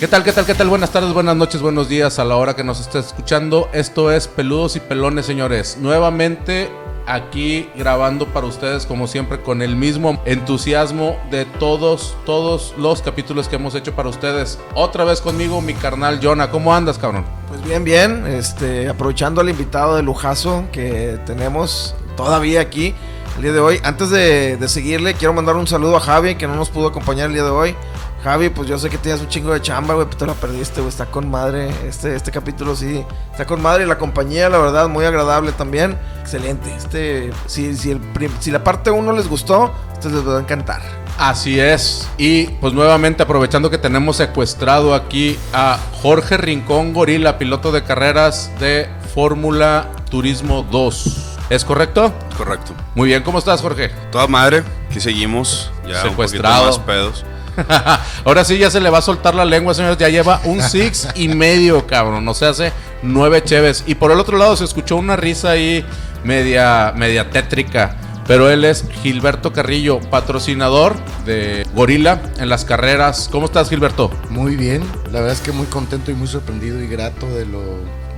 [0.00, 0.70] ¿Qué tal, qué tal, qué tal?
[0.70, 3.68] Buenas tardes, buenas noches, buenos días a la hora que nos esté escuchando.
[3.74, 5.76] Esto es Peludos y Pelones, señores.
[5.78, 6.70] Nuevamente
[7.06, 13.46] aquí grabando para ustedes, como siempre, con el mismo entusiasmo de todos, todos los capítulos
[13.46, 14.58] que hemos hecho para ustedes.
[14.74, 16.50] Otra vez conmigo, mi carnal Jonah.
[16.50, 17.26] ¿Cómo andas, cabrón?
[17.48, 18.26] Pues bien, bien.
[18.26, 22.94] Este, aprovechando al invitado de lujazo que tenemos todavía aquí
[23.36, 23.80] el día de hoy.
[23.84, 27.26] Antes de, de seguirle, quiero mandar un saludo a Javi, que no nos pudo acompañar
[27.26, 27.76] el día de hoy.
[28.22, 30.80] Javi, pues yo sé que tienes un chingo de chamba, güey, pero te la perdiste,
[30.80, 30.88] güey.
[30.88, 31.70] Está con madre.
[31.86, 33.04] Este, este capítulo sí.
[33.32, 33.84] Está con madre.
[33.84, 35.96] Y la compañía, la verdad, muy agradable también.
[36.20, 36.74] Excelente.
[36.74, 38.00] Este, si, si, el,
[38.40, 40.82] si la parte 1 les gustó, este les va a encantar.
[41.18, 42.08] Así es.
[42.18, 48.50] Y pues nuevamente aprovechando que tenemos secuestrado aquí a Jorge Rincón Gorila, piloto de carreras
[48.58, 51.38] de Fórmula Turismo 2.
[51.50, 52.12] ¿Es correcto?
[52.36, 52.72] Correcto.
[52.94, 53.90] Muy bien, ¿cómo estás, Jorge?
[54.12, 55.70] Toda madre, aquí seguimos.
[55.86, 56.62] Ya Secuestrado.
[56.62, 57.24] un poquito más pedos.
[58.24, 59.98] Ahora sí ya se le va a soltar la lengua, señores.
[59.98, 62.26] Ya lleva un six y medio, cabrón.
[62.28, 63.84] O sea, hace nueve cheves.
[63.86, 65.84] Y por el otro lado se escuchó una risa ahí
[66.24, 67.96] media, media tétrica.
[68.26, 73.28] Pero él es Gilberto Carrillo, patrocinador de Gorila en las carreras.
[73.32, 74.10] ¿Cómo estás, Gilberto?
[74.28, 77.60] Muy bien, la verdad es que muy contento y muy sorprendido y grato de lo,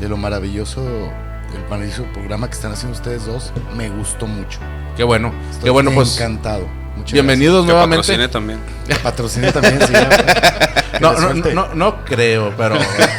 [0.01, 3.55] de lo maravilloso, el maravilloso programa que están haciendo ustedes dos.
[3.75, 4.59] Me gustó mucho.
[4.99, 5.33] Qué bueno.
[5.51, 6.17] Estoy Qué bueno, pues.
[6.17, 6.82] encantado.
[6.97, 8.03] Muchas Bienvenidos Que nuevamente.
[8.03, 8.61] patrocine también.
[8.87, 8.99] gracias.
[9.03, 9.93] Patrocine también, sí.
[9.93, 10.99] ya.
[11.01, 12.77] No, no, no, no creo, pero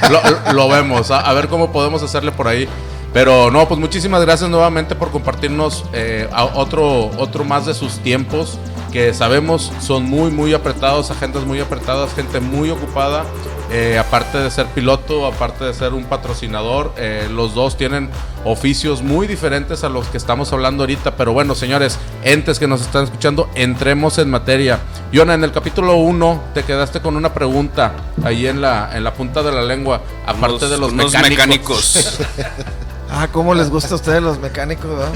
[0.09, 1.11] lo, lo vemos.
[1.11, 2.67] A, a ver cómo podemos hacerle por ahí.
[3.13, 7.99] Pero no, pues muchísimas gracias nuevamente por compartirnos eh, a- otro, otro más de sus
[7.99, 8.57] tiempos
[8.93, 13.25] que sabemos son muy, muy apretados, agendas muy apretadas, gente muy ocupada.
[13.71, 18.11] Eh, aparte de ser piloto, aparte de ser un patrocinador, eh, los dos tienen
[18.45, 21.15] oficios muy diferentes a los que estamos hablando ahorita.
[21.15, 24.79] Pero bueno, señores, entes que nos están escuchando, entremos en materia.
[25.11, 27.93] Yona, en el capítulo 1 te quedaste con una pregunta
[28.23, 31.29] ahí en la, en la punta de la lengua, aparte Unos- de los mecánicos.
[31.29, 32.19] mecánicos.
[33.15, 35.13] Ah, ¿cómo les gusta a ustedes los mecánicos, verdad?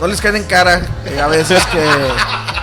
[0.00, 0.80] No les caen en cara.
[1.04, 1.84] eh, a veces que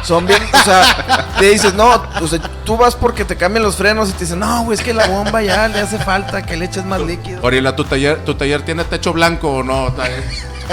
[0.04, 3.76] son bien, o sea, te dices, no, o sea, tú vas porque te cambian los
[3.76, 6.56] frenos y te dicen, no, güey, es que la bomba ya le hace falta que
[6.56, 7.42] le eches más líquido.
[7.42, 9.94] Gorila, ¿tu taller, ¿tu taller tiene techo blanco o no?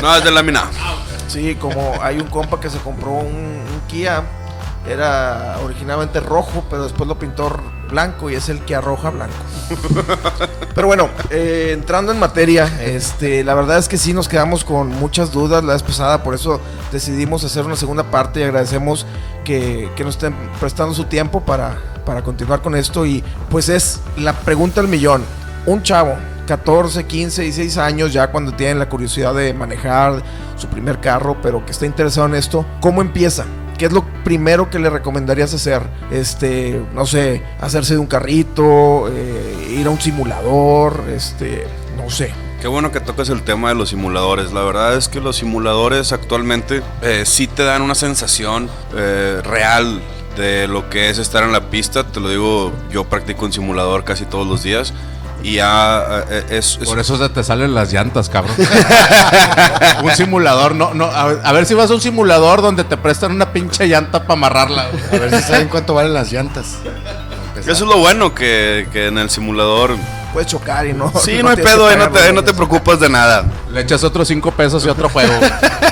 [0.01, 0.65] no, es de lámina.
[1.27, 4.23] Sí, como hay un compa que se compró un, un Kia,
[4.89, 7.51] era originalmente rojo, pero después lo pintó
[7.91, 9.35] blanco y es el Kia roja blanco.
[10.75, 14.89] Pero bueno, eh, entrando en materia, este, la verdad es que sí nos quedamos con
[14.89, 16.61] muchas dudas la vez pasada, por eso
[16.93, 19.07] decidimos hacer una segunda parte y agradecemos
[19.45, 23.05] que, que nos estén prestando su tiempo para, para continuar con esto.
[23.07, 25.25] Y pues es la pregunta del millón.
[25.67, 26.15] Un chavo,
[26.47, 30.23] 14, 15, 16 años, ya cuando tienen la curiosidad de manejar
[30.57, 33.45] su primer carro, pero que está interesado en esto, ¿cómo empieza?
[33.79, 35.83] ¿Qué es lo primero que le recomendarías hacer?
[36.11, 41.65] Este, no sé, hacerse de un carrito, eh, ir a un simulador, este,
[41.97, 42.33] no sé.
[42.61, 44.53] Qué bueno que tocas el tema de los simuladores.
[44.53, 50.01] La verdad es que los simuladores actualmente eh, sí te dan una sensación eh, real
[50.37, 52.03] de lo que es estar en la pista.
[52.03, 54.93] Te lo digo, yo practico un simulador casi todos los días.
[55.43, 58.57] Y ya eh, es, es- Por eso se te salen las llantas, cabrón.
[60.03, 61.05] un simulador, no, no.
[61.07, 64.21] A ver, a ver si vas a un simulador donde te prestan una pinche llanta
[64.23, 64.89] para amarrarla.
[64.91, 65.05] güey.
[65.23, 66.77] A ver si saben cuánto valen las llantas.
[67.57, 69.97] Eso es lo bueno que, que en el simulador.
[70.33, 71.13] Puedes chocar y no.
[71.21, 73.45] Sí, no, hay tienes pedo, eh, no pagar te, no te preocupas de nada.
[73.73, 75.33] Le echas otros cinco pesos y otro juego.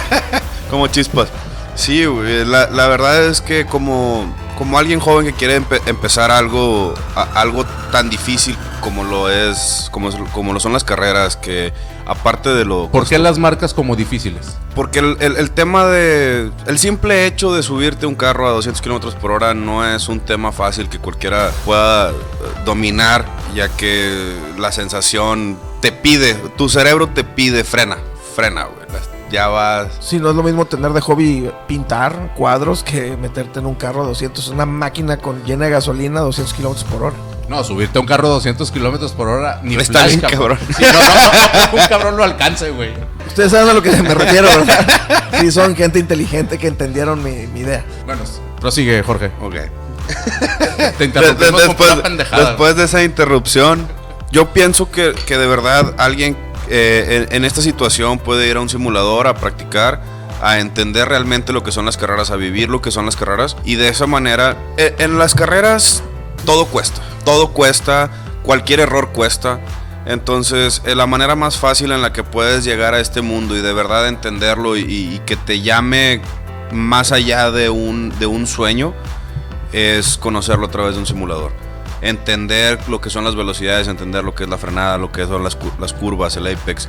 [0.71, 1.29] Como chispas.
[1.75, 6.31] Sí, güey, la, la verdad es que como, como alguien joven que quiere empe- empezar
[6.31, 11.73] algo, a- algo tan difícil como lo es, como, como lo son las carreras, que
[12.07, 12.89] aparte de lo...
[12.89, 14.57] ¿Por qué las marcas como difíciles?
[14.75, 16.51] Porque el, el- el tema de...
[16.67, 20.21] El simple hecho de subirte un carro a 200 kilómetros por hora no es un
[20.21, 22.15] tema fácil que cualquiera pueda eh,
[22.65, 23.25] dominar,
[23.55, 27.99] ya que la sensación te pide, tu cerebro te pide frena,
[28.37, 28.87] frena, güey.
[29.31, 29.89] Ya vas...
[30.01, 34.03] Sí, no es lo mismo tener de hobby pintar cuadros que meterte en un carro
[34.03, 37.17] de 200, una máquina con llena de gasolina a 200 kilómetros por hora.
[37.49, 40.59] No, subirte a un carro a 200 kilómetros por hora, ni Está bien, cabrón.
[40.59, 40.75] cabrón.
[40.77, 42.91] Sí, no, no, no, no, un cabrón lo alcance, güey.
[43.27, 44.87] Ustedes saben a lo que me refiero, ¿verdad?
[45.41, 47.85] Sí, son gente inteligente que entendieron mi, mi idea.
[48.05, 48.23] Bueno,
[48.61, 49.31] prosigue, Jorge.
[49.43, 49.55] Ok.
[50.99, 52.45] Te interrumpimos de- con después, pura pendejada.
[52.49, 53.87] después de esa interrupción,
[54.31, 56.37] yo pienso que, que de verdad alguien
[56.69, 60.01] eh, en, esta situación puede ir a un simulador a practicar,
[60.43, 63.57] a entender realmente lo que son las carreras, a vivir lo que son las carreras.
[63.65, 66.03] Y de esa manera, eh, en las carreras
[66.45, 68.11] todo cuesta, todo cuesta,
[68.43, 69.61] cualquier error cuesta.
[70.07, 73.61] Entonces, eh, la manera más fácil en la que puedes llegar a este mundo y
[73.61, 76.21] de verdad entenderlo y, y que te llame
[76.73, 78.95] más allá de un, de un sueño
[79.73, 81.66] es conocerlo a través de un simulador.
[82.09, 85.43] Entender lo que son las velocidades, entender lo que es la frenada, lo que son
[85.43, 86.89] las, las curvas, el apex,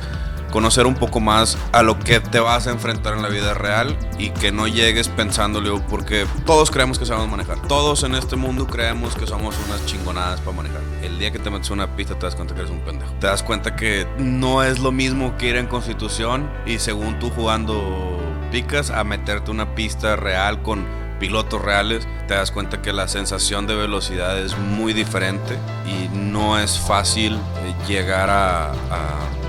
[0.50, 3.96] conocer un poco más a lo que te vas a enfrentar en la vida real
[4.18, 7.60] y que no llegues pensándole, porque todos creemos que sabemos manejar.
[7.62, 10.80] Todos en este mundo creemos que somos unas chingonadas para manejar.
[11.02, 13.12] El día que te metes una pista te das cuenta que eres un pendejo.
[13.20, 17.30] Te das cuenta que no es lo mismo que ir en Constitución y según tú
[17.30, 18.18] jugando
[18.50, 23.66] picas a meterte una pista real con pilotos reales, te das cuenta que la sensación
[23.66, 25.56] de velocidad es muy diferente
[25.86, 28.72] y no es fácil eh, llegar a,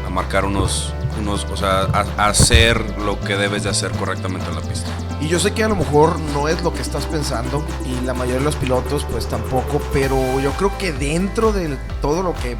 [0.09, 1.81] marcar unos, unos o sea,
[2.17, 4.89] hacer lo que debes de hacer correctamente en la pista.
[5.21, 8.15] Y yo sé que a lo mejor no es lo que estás pensando y la
[8.15, 12.57] mayoría de los pilotos pues tampoco, pero yo creo que dentro de todo lo que,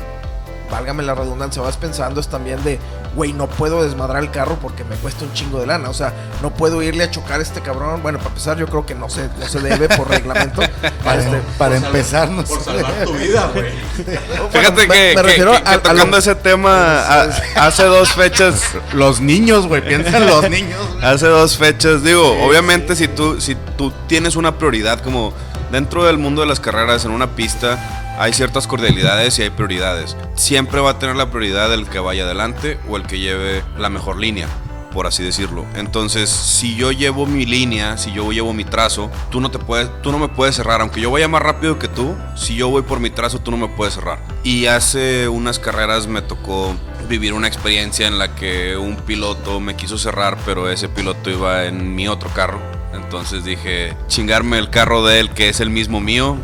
[0.71, 2.79] válgame la redundancia, vas pensando es también de,
[3.15, 6.13] güey, no puedo desmadrar el carro porque me cuesta un chingo de lana, o sea,
[6.41, 8.01] no puedo irle a chocar a este cabrón.
[8.03, 10.61] Bueno, para empezar yo creo que no se, no se debe por reglamento.
[11.03, 13.71] Para, Este, para empezar, no Por salvar tu vida, güey.
[14.51, 17.83] Fíjate me- que, me refiero que- a- que a lo- tocando ese tema, a- hace
[17.85, 18.61] dos fechas
[18.93, 19.81] Los niños, güey.
[19.81, 21.05] Piensa en los niños, güey.
[21.05, 25.33] Hace dos fechas, digo, obviamente si tú, si tú tienes una prioridad como
[25.71, 30.17] dentro del mundo de las carreras en una pista, hay ciertas cordialidades y hay prioridades.
[30.35, 33.89] Siempre va a tener la prioridad el que vaya adelante o el que lleve la
[33.89, 34.49] mejor línea,
[34.91, 35.65] por así decirlo.
[35.73, 39.89] Entonces, si yo llevo mi línea, si yo llevo mi trazo, tú no te puedes,
[40.01, 42.81] tú no me puedes cerrar, aunque yo vaya más rápido que tú, si yo voy
[42.81, 44.21] por mi trazo, tú no me puedes cerrar.
[44.43, 46.75] Y hace unas carreras me tocó
[47.07, 51.67] vivir una experiencia en la que un piloto me quiso cerrar, pero ese piloto iba
[51.67, 52.59] en mi otro carro.
[52.93, 56.37] Entonces dije, chingarme el carro de él, que es el mismo mío,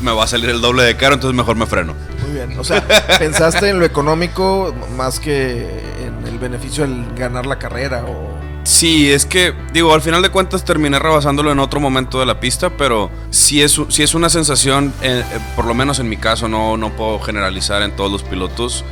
[0.00, 1.94] me va a salir el doble de caro, entonces mejor me freno.
[2.22, 2.86] Muy bien, o sea,
[3.18, 8.38] pensaste en lo económico más que en el beneficio del ganar la carrera o...
[8.64, 12.38] Sí, es que, digo, al final de cuentas terminé rebasándolo en otro momento de la
[12.38, 16.18] pista, pero sí es, sí es una sensación, eh, eh, por lo menos en mi
[16.18, 18.84] caso, no, no puedo generalizar en todos los pilotos,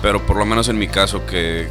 [0.00, 1.68] pero por lo menos en mi caso que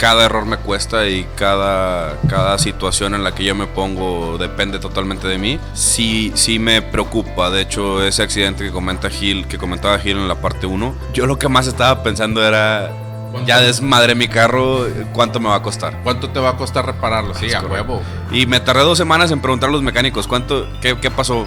[0.00, 4.78] cada error me cuesta y cada, cada situación en la que yo me pongo depende
[4.78, 7.50] totalmente de mí, sí, sí me preocupa.
[7.50, 11.26] De hecho, ese accidente que comenta Gil, que comentaba Gil en la parte 1, yo
[11.26, 12.90] lo que más estaba pensando era,
[13.44, 16.00] ya desmadré mi carro, ¿cuánto me va a costar?
[16.02, 17.34] ¿Cuánto te va a costar repararlo?
[17.34, 18.00] Sí, a huevo.
[18.32, 21.46] Y me tardé dos semanas en preguntar a los mecánicos cuánto, qué, qué pasó.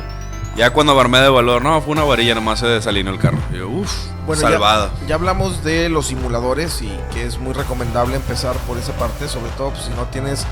[0.55, 3.39] Ya cuando armé de valor, no, fue una varilla, nomás se desalineó el carro.
[3.51, 3.91] Y yo, uff,
[4.27, 4.91] ya- salvada.
[5.07, 9.49] Ya, hablamos de los simuladores y que es muy recomendable empezar por esa parte, sobre
[9.57, 10.45] todo pues, si no tienes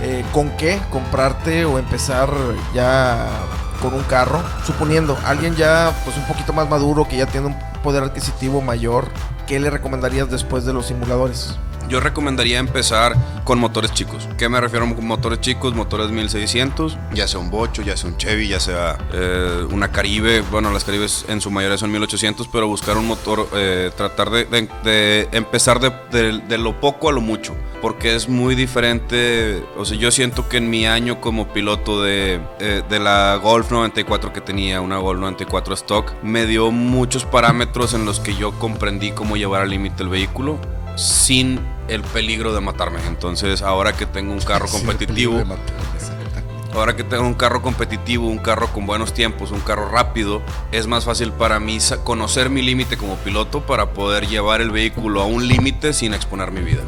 [0.00, 2.30] eh, con qué comprarte o empezar
[2.74, 3.26] ya
[3.82, 4.40] con un carro.
[4.66, 9.08] Suponiendo alguien ya pues un poquito más maduro que ya tiene un poder adquisitivo mayor,
[9.46, 11.54] ¿qué le recomendarías después de los simuladores?
[11.88, 13.14] Yo recomendaría empezar
[13.44, 14.28] con motores chicos.
[14.38, 15.74] ¿Qué me refiero con motores chicos?
[15.74, 20.40] Motores 1600, ya sea un Bocho, ya sea un Chevy, ya sea eh, una Caribe.
[20.50, 24.44] Bueno, las Caribes en su mayoría son 1800, pero buscar un motor, eh, tratar de,
[24.46, 25.92] de- de empezar de,
[26.48, 27.54] de- lo poco a lo mucho.
[27.82, 29.62] Porque es muy diferente.
[29.76, 33.70] O sea, yo siento que en mi año como piloto de, eh, de la Golf
[33.70, 38.52] 94 que tenía, una Golf 94 stock, me dio muchos parámetros en los que yo
[38.58, 40.58] comprendí cómo llevar al límite el vehículo
[40.96, 42.98] sin el peligro de matarme.
[43.06, 45.42] Entonces, ahora que tengo un carro competitivo,
[46.74, 50.86] ahora que tengo un carro competitivo, un carro con buenos tiempos, un carro rápido, es
[50.86, 55.26] más fácil para mí conocer mi límite como piloto para poder llevar el vehículo a
[55.26, 56.82] un límite sin exponer mi vida.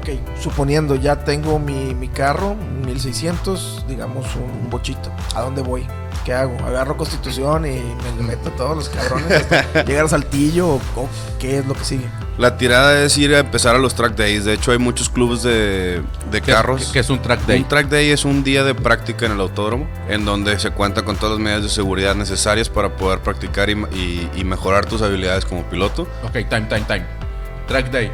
[0.00, 0.10] Ok,
[0.40, 5.10] suponiendo ya tengo mi, mi carro, un 1600, digamos un bochito.
[5.34, 5.86] ¿A dónde voy?
[6.24, 6.56] ¿Qué hago?
[6.64, 7.80] ¿Agarro Constitución y
[8.18, 10.68] me meto a todos los cabrones hasta llegar a Saltillo?
[10.68, 12.25] ¿O, o qué es lo que sigue?
[12.38, 14.44] La tirada es ir a empezar a los track days.
[14.44, 16.90] De hecho, hay muchos clubes de, de ¿Qué- carros.
[16.92, 17.60] qué- es un track day?
[17.62, 21.02] Un track day es un día de práctica en el autódromo, en donde se cuenta
[21.02, 25.00] con todas las medidas de seguridad necesarias para poder practicar y, y- y mejorar tus
[25.00, 26.02] habilidades como piloto.
[26.24, 27.06] Ok, time, time, time.
[27.68, 28.12] Track Day.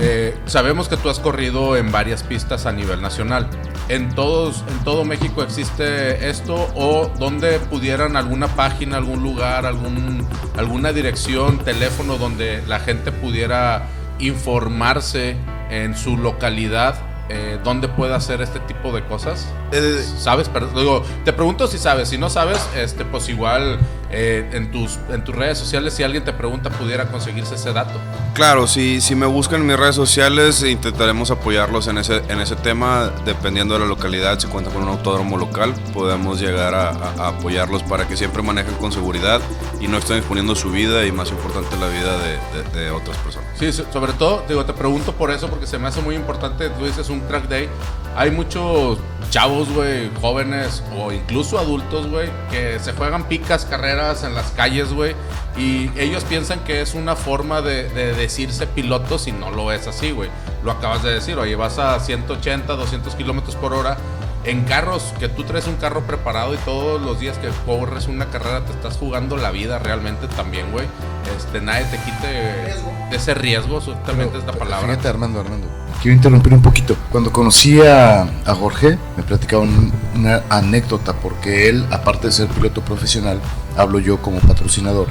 [0.00, 3.48] Eh, sabemos que tú has corrido en varias pistas a nivel nacional.
[3.88, 6.54] ¿En, todos, ¿En todo México existe esto?
[6.74, 10.26] ¿O donde pudieran alguna página, algún lugar, algún,
[10.56, 13.86] alguna dirección, teléfono donde la gente pudiera
[14.18, 15.36] informarse
[15.70, 16.94] en su localidad?
[17.28, 19.46] Eh, ¿Dónde puede hacer este tipo de cosas?
[19.72, 20.48] Eh, ¿Sabes?
[20.50, 22.08] Pero, digo, te pregunto si sabes.
[22.08, 23.78] Si no sabes, este, pues igual
[24.16, 27.98] eh, en, tus, en tus redes sociales, si alguien te pregunta, pudiera conseguirse ese dato.
[28.34, 32.56] Claro, si, si me buscan en mis redes sociales, intentaremos apoyarlos en ese, en ese
[32.56, 37.14] tema, dependiendo de la localidad, si cuenta con un autódromo local, podemos llegar a, a-
[37.24, 39.40] a apoyarlos para que siempre manejen con seguridad
[39.80, 43.16] y no estén exponiendo su vida y más importante la vida de, de- de otras
[43.18, 43.48] personas.
[43.58, 46.70] Sí, so- sobre todo, digo, te pregunto por eso, porque se me hace muy importante.
[46.70, 47.68] Tú dices un track day.
[48.16, 48.98] Hay muchos
[49.30, 54.50] chavos, güey, jóvenes o incluso adultos, güey, que se juegan picas, carreras carreras en las
[54.52, 55.14] calles, güey.
[55.56, 59.86] Y ellos piensan que es una forma de, de decirse pilotos y no lo es
[59.86, 60.30] así, güey.
[60.64, 63.96] Lo acabas de decir, oye, vas a 180, 200 kilómetros por hora
[64.44, 68.26] en carros, que tú traes un carro preparado y todos los días que corres una
[68.26, 70.86] carrera te estás jugando la vida realmente también, güey.
[71.34, 74.86] Este, nadie te quite de ese riesgo, exactamente es la palabra.
[74.88, 75.66] Fíjate, Armando, Armando.
[76.02, 76.94] Quiero interrumpir un poquito.
[77.10, 82.48] Cuando conocí a, a Jorge, me platicaba un- una anécdota, porque él, aparte de ser
[82.48, 83.40] piloto profesional,
[83.76, 85.08] hablo yo como patrocinador.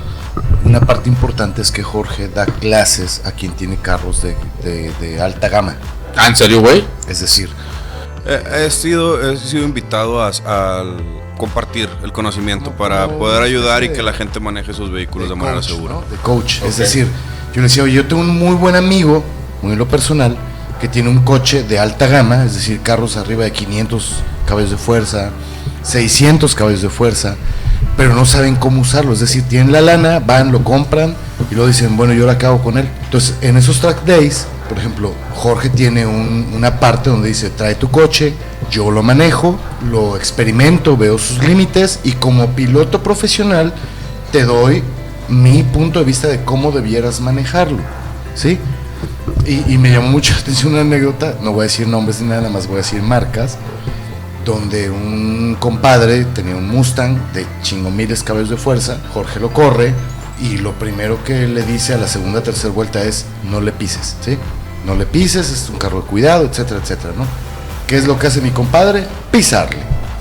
[0.66, 5.22] Una parte importante es que Jorge da clases a quien tiene carros de, de- de
[5.22, 5.76] alta gama.
[6.16, 6.84] Ah, ¿en serio, güey?
[7.08, 7.50] Es decir,
[8.26, 10.84] He, he sido, he sido invitado a, a
[11.38, 15.56] compartir el conocimiento para poder ayudar y que la gente maneje sus vehículos de, manera
[15.58, 15.94] coach, segura.
[15.96, 16.02] ¿no?
[16.10, 16.60] De coach.
[16.62, 16.70] Ok.
[16.70, 17.08] Es decir,
[17.54, 19.26] yo le decía, oye, yo tengo un muy buen amigo,
[19.62, 20.38] muy en lo personal,
[20.80, 24.16] que tiene un coche de alta gama, es decir, carros arriba de 500
[24.48, 25.32] caballos de fuerza,
[25.82, 27.36] 600 caballos de fuerza,
[27.98, 29.14] pero no saben cómo usarlo.
[29.14, 31.16] Es decir, tienen la lana, van, lo compran
[31.52, 32.88] y luego dicen, bueno, yo lo acabo con él.
[33.06, 37.76] Entonces, en esos track days, por ejemplo, Jorge tiene un- una parte donde dice, trae
[37.76, 38.34] tu coche,
[38.72, 39.60] yo lo manejo,
[39.92, 43.74] lo experimento, veo sus límites y como piloto profesional
[44.32, 44.82] te doy
[45.30, 47.80] mi punto de vista de cómo debieras manejarlo.
[48.36, 48.58] ¿Sí?
[49.46, 52.28] Y, y me llamó mucho la atención una anécdota, no voy a decir nombres ni
[52.30, 53.58] nada, nada más voy a decir marcas,
[54.46, 59.94] donde un compadre tenía un Mustang de chingo miles caballos de fuerza, Jorge lo corre
[60.42, 64.16] y lo primero que le dice a la segunda tercera vuelta es no le pises,
[64.22, 64.38] ¿sí?
[64.86, 67.26] No le pises, es un carro de cuidado, etcétera, etcétera, ¿no?
[67.88, 69.06] ¿Qué es lo que hace mi compadre?
[69.32, 69.78] Pisarle.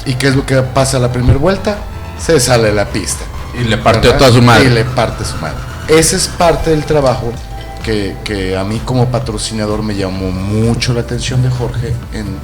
[0.07, 1.79] ¿Y qué es lo que pasa a la primera vuelta?
[2.19, 3.25] Se sale de la pista.
[3.59, 4.19] Y le partió ¿verdad?
[4.19, 4.65] toda su madre.
[4.65, 5.59] Y le parte su madre.
[5.89, 7.33] Ese es parte del trabajo
[7.83, 12.39] que, que a mí como patrocinador me llamó mucho la atención de Jorge en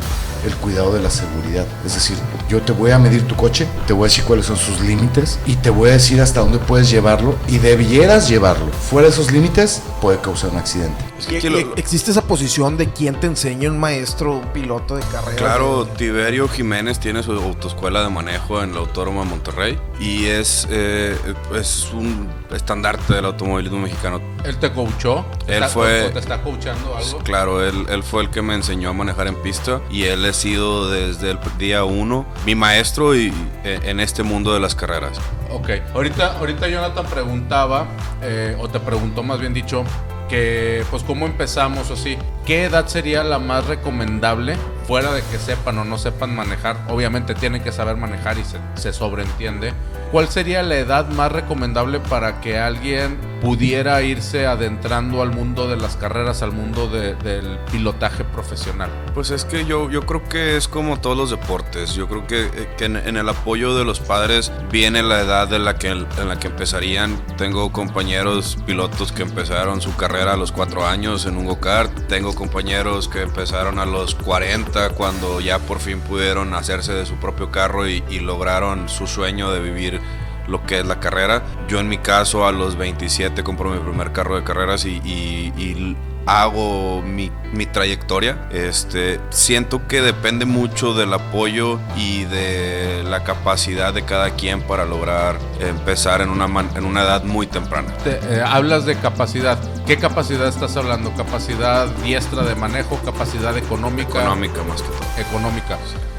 [0.46, 1.66] el cuidado de la seguridad.
[1.84, 2.16] Es decir,
[2.48, 5.38] yo te voy a medir tu coche, te voy a decir cuáles son sus límites
[5.46, 8.66] y te voy a decir hasta dónde puedes llevarlo y debieras llevarlo.
[8.72, 11.04] Fuera de esos límites puede causar un accidente.
[11.18, 14.36] Es Y- que aquí y lo- existe esa posición de quien te enseña un maestro,
[14.38, 15.36] un piloto de carrera.
[15.36, 20.66] Claro, Tiberio Jiménez tiene su autoescuela de manejo en la Autónoma de Monterrey y es,
[20.70, 21.16] eh,
[21.56, 24.20] es un estandarte del automovilismo mexicano.
[24.44, 25.24] Él te coachó.
[25.48, 27.18] Él Está- fue- te está coachando algo.
[27.18, 30.90] Claro, él, él fue el que me enseñó a manejar en pista y él sido
[30.90, 33.32] desde el día uno mi maestro y,
[33.64, 35.18] eh, en este mundo de las carreras.
[35.50, 37.86] Ok, ahorita, ahorita Jonathan preguntaba,
[38.22, 39.84] eh, o te preguntó más bien dicho,
[40.28, 44.56] que pues cómo empezamos o así, ¿qué edad sería la más recomendable
[44.86, 46.76] fuera de que sepan o no sepan manejar?
[46.88, 49.72] Obviamente tienen que saber manejar y se, se sobreentiende.
[50.12, 55.76] ¿Cuál sería la edad más recomendable para que alguien pudiera irse adentrando al mundo de
[55.76, 58.90] las carreras, al mundo de- del pilotaje profesional?
[59.14, 61.94] Pues es que yo, yo creo que es como todos los deportes.
[61.94, 65.58] Yo creo que, eh, que en, el apoyo de los padres viene la edad de
[65.58, 67.16] la que, en la que empezarían.
[67.36, 71.90] Tengo compañeros pilotos que empezaron su carrera a los 4 años en un go-kart.
[72.08, 77.14] Tengo compañeros que empezaron a los 40 cuando ya por fin pudieron hacerse de su
[77.16, 80.00] propio carro y lograron su sueño de vivir
[80.48, 81.42] lo que es la carrera.
[81.68, 85.52] Yo en mi caso a los 27 compro mi primer carro de carreras y, y-
[85.56, 88.48] y hago mi, mi trayectoria.
[88.50, 94.84] Este, siento que depende mucho del apoyo y de la capacidad de cada quien para
[94.84, 97.94] lograr empezar en una, man- en una edad muy temprana.
[98.04, 99.58] Te- eh, hablas de capacidad.
[99.86, 101.14] ¿Qué capacidad estás hablando?
[101.16, 102.98] ¿Capacidad diestra de manejo?
[103.06, 104.20] ¿Capacidad económica?
[104.20, 105.26] Económica más que todo.
[105.28, 105.78] Económica.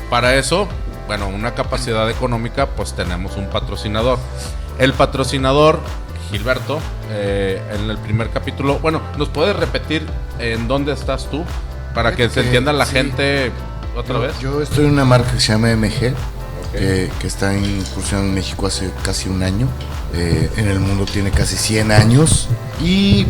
[0.09, 0.67] Para eso,
[1.09, 4.19] bueno, una capacidad económica, pues tenemos un patrocinador.
[4.77, 5.79] El patrocinador,
[6.29, 6.77] Gilberto,
[7.09, 10.05] eh, en el primer capítulo, bueno, ¿nos puedes repetir
[10.37, 11.43] en dónde estás tú?
[11.95, 12.91] Para que se que entienda la sí.
[12.93, 13.51] gente
[13.97, 14.39] otra Yo- vez.
[14.39, 16.13] Yo estoy en una marca que se llama MG,
[16.73, 19.67] que, que está incursionando en México hace casi un año.
[20.13, 22.49] Eh, en el mundo tiene casi 100 años
[22.83, 23.25] y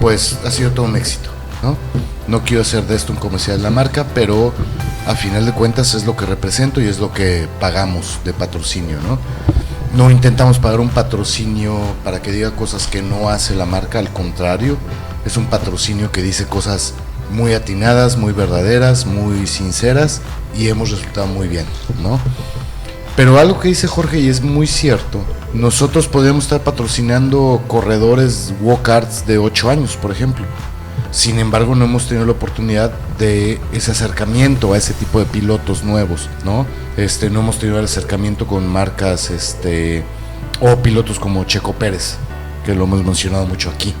[0.00, 1.30] pues ha sido todo un éxito.
[1.62, 1.76] ¿no?
[2.28, 4.52] No quiero hacer de esto un comercial de la marca, pero
[5.06, 8.98] a final de cuentas es lo que represento y es lo que pagamos de patrocinio.
[9.00, 9.18] ¿no?
[9.96, 14.12] No intentamos pagar un patrocinio para que diga cosas que no hace la marca, al
[14.12, 14.76] contrario,
[15.24, 16.94] es un patrocinio que dice cosas
[17.30, 20.20] muy atinadas, muy verdaderas, muy sinceras
[20.56, 21.66] y hemos resultado muy bien,
[22.02, 22.20] ¿no?
[23.16, 25.20] Pero algo que dice Jorge y es muy cierto,
[25.54, 30.44] nosotros podríamos estar patrocinando corredores walk-arts de 8 años, por ejemplo.
[31.16, 35.82] Sin embargo, no hemos tenido la oportunidad de ese acercamiento a ese tipo de pilotos
[35.82, 36.66] nuevos, ¿no?
[36.98, 40.04] Este, no hemos tenido el acercamiento con marcas, este,
[40.60, 42.16] o pilotos como Checo Pérez,
[42.66, 43.94] que lo hemos mencionado mucho aquí.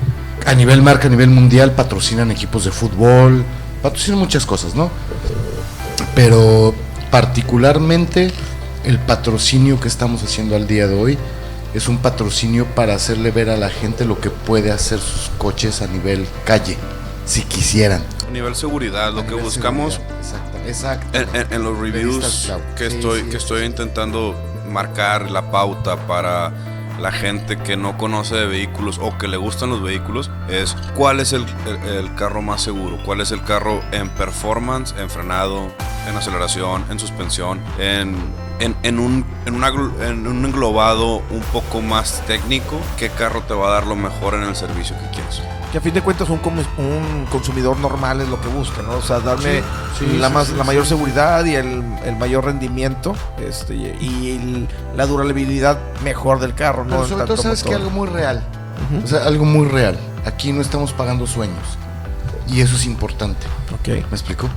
[0.44, 3.46] A nivel marca, a nivel mundial, patrocinan equipos de fútbol,
[3.82, 4.90] patrocinan muchas cosas, ¿no?
[6.14, 6.74] Pero
[7.10, 8.30] particularmente
[8.84, 11.18] el patrocinio que estamos haciendo al día de hoy
[11.72, 15.80] es un patrocinio para hacerle ver a la gente lo que puede hacer sus coches
[15.80, 16.76] a nivel calle,
[17.26, 18.02] si quisieran.
[18.26, 20.00] A nivel seguridad, lo A que buscamos.
[20.18, 21.18] Exacto, exacto.
[21.18, 24.34] en, en- en los reviews que Sí, estoy, sí, que estoy intentando
[24.70, 26.52] marcar la pauta para
[27.00, 31.20] la gente que no conoce de vehículos o que le gustan los vehículos es cuál
[31.20, 35.68] es el, el- el carro más seguro, cuál es el carro en performance, en frenado,
[36.08, 38.16] en aceleración, en suspensión, en,
[38.60, 43.52] en, en un, en, una en un englobado un poco más técnico, qué carro te
[43.54, 45.42] va a dar lo mejor en el servicio que quieres.
[45.72, 46.40] Que a fin de cuentas un,
[46.78, 48.92] un consumidor normal es lo que busca, ¿no?
[48.98, 49.60] O sea, darme
[49.98, 54.38] Sí, sí, la, sí, más, la mayor seguridad y el, el mayor rendimiento este, y,
[54.40, 56.96] el- la durabilidad mejor del carro, ¿no?
[56.96, 58.42] Pero sobre todo sabes que algo muy real.
[59.02, 59.98] O sea, algo muy real.
[60.24, 61.78] Aquí no estamos pagando sueños.
[62.48, 63.46] Y eso es importante.
[63.74, 63.88] Ok.
[63.88, 64.48] ¿Me explico?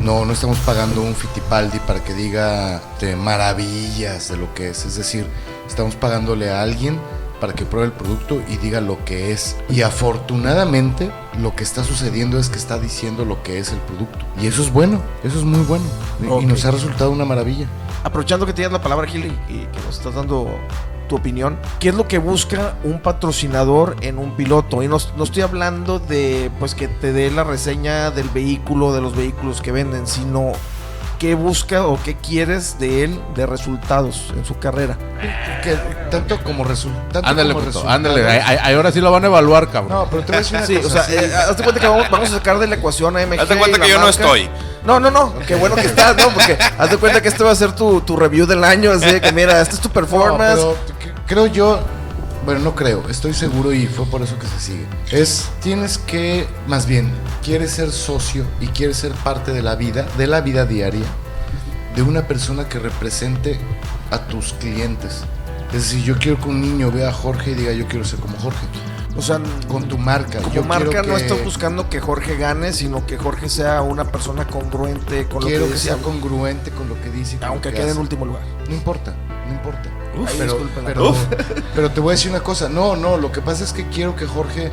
[0.00, 4.84] No, no estamos pagando un Fittipaldi para que diga de maravillas de lo que es.
[4.86, 5.26] Es decir,
[5.66, 6.98] estamos pagándole a alguien
[7.42, 9.56] para que pruebe el producto y diga lo que es.
[9.68, 14.18] Y afortunadamente lo que está sucediendo es que está diciendo lo que es el producto.
[14.40, 15.84] Y eso es bueno, eso es muy bueno.
[16.40, 17.66] Y- nos ha resultado una maravilla.
[18.04, 20.56] Aprovechando que tienes la palabra, Gil, y, y que nos estás dando
[21.08, 24.80] tu opinión, ¿qué es lo que busca un patrocinador en un piloto?
[24.84, 29.00] Y no, no estoy hablando de pues que te dé la reseña del vehículo, de
[29.00, 30.52] los vehículos que venden, sino
[31.22, 34.98] qué busca o qué quieres de él de resultados en su carrera.
[35.62, 35.76] Que
[36.10, 37.24] tanto como resultado.
[37.24, 38.26] Ándale, puto, ándale.
[38.28, 39.92] Ahí- ahí- ahí ahora sí lo van a evaluar, cabrón.
[39.98, 41.04] No, pero te voy a decir una Sí, o cosa.
[41.04, 43.38] sea, eh, hazte cuenta que vamos, vamos a sacar de la ecuación a MG.
[43.40, 44.50] Hazte cuenta que yo no estoy.
[44.84, 46.30] No, no, no, qué bueno que estás, ¿no?
[46.30, 49.20] Porque hazte cuenta que este va a ser tu, tu review del año, así de
[49.20, 50.56] que mira, esta es tu No, performance.
[50.56, 51.78] pero c- creo yo,
[52.44, 54.86] bueno, no creo, estoy seguro y fue por eso que se sigue.
[55.10, 57.10] Es, tienes que, más bien,
[57.42, 61.04] quieres ser socio y quieres ser parte de la vida, de la vida diaria,
[61.94, 63.58] de una persona que represente
[64.10, 65.22] a tus clientes.
[65.72, 68.18] Es decir, yo quiero que un niño vea a Jorge y diga, yo quiero ser
[68.20, 68.66] como Jorge.
[69.14, 70.40] O sea, Con tu marca.
[70.40, 73.82] como yo marca quiero no que- estás buscando que Jorge gane, sino que Jorge sea
[73.82, 77.36] una persona congruente con lo Quiero que que decía, sea congruente con lo que dice.
[77.40, 78.00] lo aunque que quede en hace.
[78.00, 78.42] último lugar.
[78.68, 79.14] No importa,
[79.52, 79.88] no importa.
[80.18, 81.18] Uf, Ay, pero, pero, Uf.
[81.74, 82.68] pero te voy a decir una cosa.
[82.68, 84.70] No, no, lo que pasa es que quiero que Jorge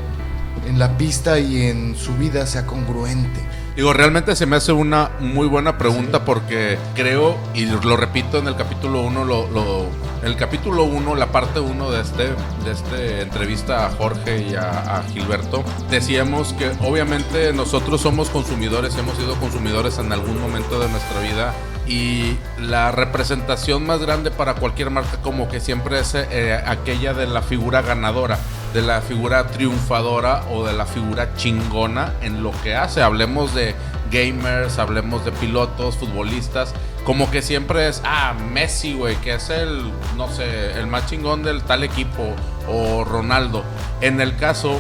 [0.68, 3.40] en la pista y en su vida sea congruente.
[3.76, 8.48] Digo, realmente se me hace una muy buena pregunta porque creo, y lo repito en
[8.48, 9.86] el capítulo 1, lo, lo-
[10.22, 12.24] el capítulo 1, la parte 1 de este,
[12.66, 18.98] de este entrevista a Jorge y a, a Gilberto, decíamos que obviamente nosotros somos consumidores,
[18.98, 21.54] hemos sido consumidores en algún momento de nuestra vida
[21.90, 27.26] y la representación más grande para cualquier marca como que siempre es eh, aquella de
[27.26, 28.38] la figura ganadora,
[28.76, 33.02] de la figura triunfadora o de la figura chingona en lo que hace.
[33.02, 33.74] Hablemos de
[34.12, 36.76] gamers, hablemos de pilotos, futbolistas,
[37.06, 41.42] como que siempre es, ah, Messi, güey, que es el, no sé, el más chingón
[41.42, 42.36] del tal equipo,
[42.68, 43.64] o Ronaldo.
[44.02, 44.80] En el caso,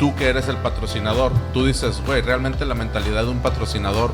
[0.00, 4.10] tú que eres el patrocinador, tú dices, güey, realmente la mentalidad de un patrocinador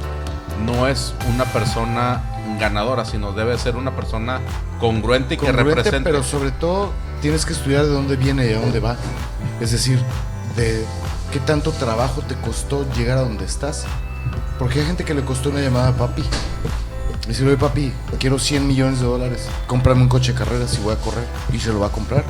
[0.64, 2.22] no es una persona
[2.58, 4.40] ganadora, sino debe ser una persona
[4.80, 6.10] congruente y que represente.
[6.10, 8.96] pero sobre todo tienes que estudiar de dónde viene y a dónde va.
[9.60, 10.00] Es decir,
[10.56, 10.84] de
[11.32, 13.84] qué tanto trabajo te costó llegar a donde estás.
[14.58, 16.24] Porque hay gente que le costó una llamada a papi.
[17.26, 20.94] Decir, oye papi, quiero 100 millones de dólares, cómprame un coche de carreras y voy
[20.94, 21.24] a correr.
[21.52, 22.24] Y se lo va a comprar.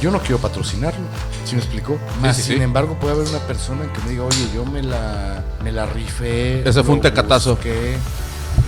[0.00, 1.00] Yo no quiero patrocinarlo,
[1.44, 1.98] ¿sí me explicó?
[2.20, 2.62] Más, sí, sin sí.
[2.62, 6.68] embargo, puede haber una persona que me diga, oye, yo me la, me la rifé.
[6.68, 7.54] Ese fue un tecatazo.
[7.56, 7.96] busqué,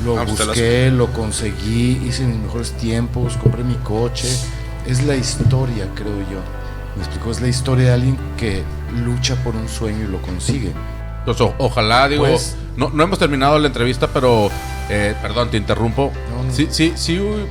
[0.05, 4.29] lo Ah, busqué, lo conseguí, hice mis mejores tiempos, compré mi coche.
[4.87, 6.41] Es la historia, creo yo.
[6.97, 8.63] Me explico, es la historia de alguien que
[9.05, 10.73] lucha por un sueño y lo consigue.
[11.25, 14.51] Pues, o- ojalá, digo, Pues- no, no hemos terminado la entrevista, pero,
[14.89, 16.11] eh, perdón, te interrumpo.
[16.35, 16.53] No, no.
[16.53, 17.43] Sí, sí, sí, uy,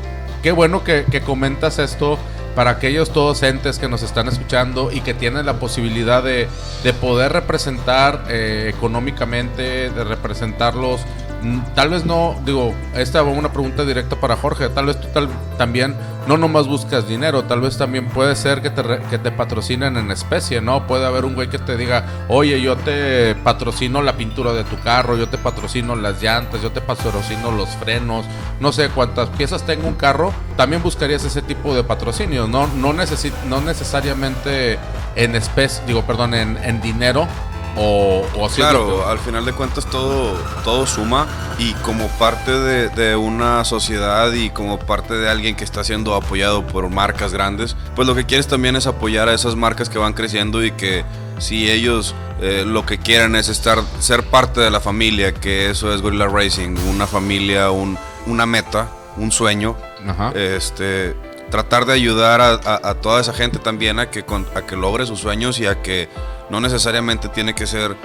[0.42, 2.18] qué bueno que, que comentas esto
[2.58, 6.48] para aquellos todos entes que nos están escuchando y que tienen la posibilidad de,
[6.84, 11.02] de poder representar eh, económicamente, de representarlos.
[11.44, 15.08] Mm, Tal vez no, digo, esta va una pregunta directa para Jorge, tal vez tú
[15.14, 15.96] tal- también
[16.28, 20.10] no nomás buscas dinero, tal vez también puede ser que te, que te patrocinen en
[20.12, 20.88] especie, ¿no?
[20.88, 24.78] Puede haber un güey que te diga, oye, yo te patrocino la pintura de tu
[24.80, 28.26] carro, yo te patrocino las llantas, yo te patrocino los frenos,
[28.60, 32.94] no sé cuántas piezas tenga un carro, también buscarías ese tipo de patrocinio, no, no,
[32.94, 34.80] necesi- no necesariamente
[35.16, 37.28] en especie, digo, perdón, en, en dinero
[37.78, 41.28] o, o Claro, que- al final de cuentas todo, todo suma
[41.60, 46.16] y como parte de, de una sociedad y como parte de alguien que está siendo
[46.16, 49.98] apoyado por marcas grandes, pues lo que quieres también es apoyar a esas marcas que
[49.98, 51.04] van creciendo y que
[51.40, 55.94] si ellos eh, lo que quieren es estar, ser parte de la familia, que eso
[55.94, 58.88] es Gorilla Racing, una familia, un, una meta,
[59.18, 59.76] un sueño,
[60.08, 60.32] Ajá.
[60.36, 61.16] este,
[61.52, 64.24] tratar de ayudar a, a- a toda esa gente también a que,
[64.56, 66.10] a que logre sus sueños y a que
[66.50, 67.96] no necesariamente tiene que ser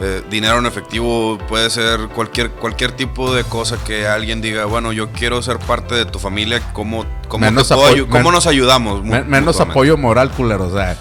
[0.00, 4.92] eh, dinero en efectivo, puede ser cualquier, cualquier tipo de cosa que alguien diga, bueno,
[4.92, 9.02] yo quiero ser parte de tu familia, ¿cómo, cómo, Menos apoyo- cómo men- nos ayudamos?
[9.02, 10.66] menos apoyo moral, culero.
[10.66, 10.96] O sea,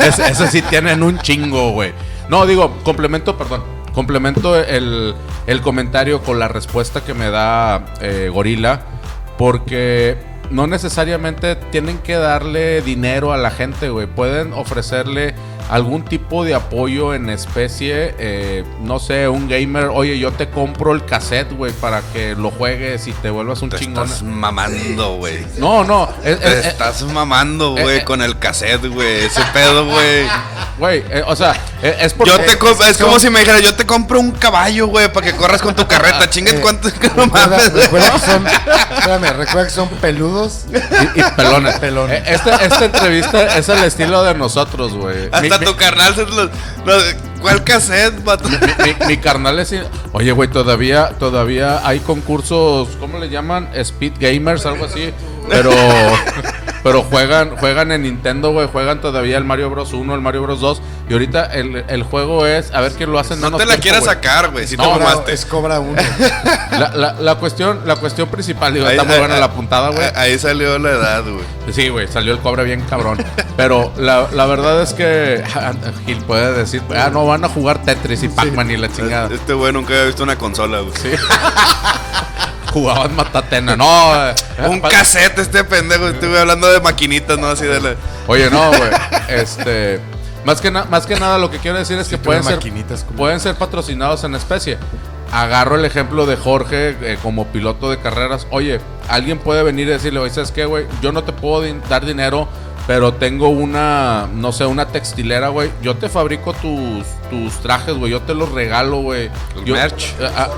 [0.00, 1.92] ese, ese sí tienen un chingo, güey.
[2.28, 3.64] No, digo, complemento, perdón.
[3.92, 5.16] Complemento el,
[5.48, 8.82] el comentario con la respuesta que me da eh, Gorila.
[9.36, 10.16] Porque
[10.50, 14.06] no necesariamente tienen que darle dinero a la gente, güey.
[14.06, 15.34] Pueden ofrecerle
[15.70, 18.14] algún tipo de apoyo en especie.
[18.18, 19.86] eh, no sé, un gamer.
[19.92, 23.70] Oye, yo te compro el cassette, güey, para que lo juegues y te vuelvas un
[23.70, 24.04] Te chingón.
[24.04, 25.44] estás mamando, güey.
[25.58, 26.08] No, no.
[26.24, 28.04] es- Te es- es- estás mamando, eh, güey, eh.
[28.04, 29.24] con el cassette, güey.
[29.26, 30.26] Ese pedo, güey.
[30.78, 32.30] Güey, eh, o sea, eh, es porque...
[32.32, 35.26] Yo te comp- es como si me dijera, yo te compro un caballo, güey, para
[35.26, 36.28] que corras con tu carreta.
[36.30, 36.88] Chingue, Eh, ¿cuánto?
[37.16, 38.46] No mames, recuerda que son,
[38.96, 40.64] espérame, recuerda que son peludos.
[40.72, 41.78] Y, y pelones.
[41.80, 42.18] Pelones.
[42.20, 45.28] Eh, Esta, esta entrevista es el estilo de nosotros, güey.
[45.32, 48.48] Hasta mi- tu carnal se lo, lo- ¿Cuál cassette, vato?
[48.48, 49.72] mi- mi carnal es...
[50.12, 53.68] Oye, güey, todavía, todavía hay concursos, ¿cómo le llaman?
[53.74, 55.12] Speed Gamers, algo así.
[55.48, 55.70] Pero...
[56.88, 58.66] Pero juegan, juegan en Nintendo, güey.
[58.68, 59.92] Juegan todavía el Mario Bros.
[59.92, 60.60] 1, el Mario Bros.
[60.60, 60.82] 2.
[61.08, 62.72] Y ahorita el, el juego es...
[62.74, 64.90] A ver quién lo hace No te la tiempo, quieras sacar, güey, si te No,
[64.92, 65.32] Cobra- mamaste.
[65.32, 66.00] es cobra uno.
[66.72, 69.88] La, la, la cuestión, la cuestión principal, digo, Ahí- está muy ahí- buena la puntada,
[69.88, 70.06] güey.
[70.14, 71.44] Ahí salió la edad, güey.
[71.72, 73.18] Sí, güey, salió el cobre bien cabrón.
[73.56, 75.42] Pero la, la verdad es que
[76.06, 79.34] Gil puede decir, ah, no, van a jugar Tetris y Pac-Man y la chingada.
[79.34, 80.92] Este güey nunca había visto una consola, güey.
[80.96, 81.10] Sí.
[82.72, 84.28] Jugaban Matatena, no.
[84.30, 84.34] eh,
[84.68, 86.08] Un cassette este pendejo.
[86.08, 87.48] Estuve hablando de maquinitas, ¿no?
[87.48, 87.94] Así de la...
[88.26, 88.90] Oye, no, güey.
[89.28, 90.00] Este.
[90.44, 92.58] Más que, más que nada lo que quiero decir es que pueden ser,
[93.16, 94.78] pueden ser patrocinados en especie.
[95.32, 98.46] Agarro el ejemplo de Jorge eh, como piloto de carreras.
[98.50, 100.86] Oye, alguien puede venir y decirle, oye, ¿sabes qué, güey?
[101.02, 102.48] Yo no te puedo din- dar dinero,
[102.88, 105.70] pero tengo una, no sé, una textilera, güey.
[105.82, 108.10] Yo te fabrico tus, tus trajes, güey.
[108.10, 109.30] Yo te los regalo, güey.
[109.64, 110.14] Yo- merch.
[110.18, 110.48] eh, ah,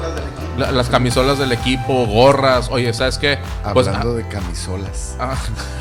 [0.56, 2.68] la- las camisolas del equipo, gorras.
[2.70, 3.38] Oye, ¿sabes qué?
[3.74, 5.16] Pues, Hablando de camisolas.
[5.18, 5.34] Ah,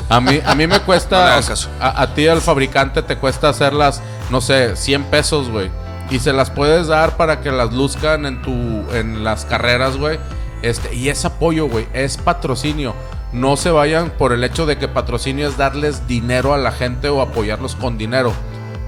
[0.08, 1.24] A mí, a mí me No cuesta.
[1.34, 1.70] hagas o sea, caso.
[1.80, 5.70] a, a ti, al fabricante, te cuesta hacerlas, no sé, 100 pesos, güey.
[6.10, 8.52] Y se las puedes dar para que las luzcan en tu
[8.92, 10.18] en las carreras, güey.
[10.62, 11.86] Este, y es apoyo, güey.
[11.92, 12.92] Es patrocinio.
[13.32, 17.08] No se vayan por el hecho de que patrocinio es darles dinero a la gente
[17.08, 18.32] o apoyarlos con dinero.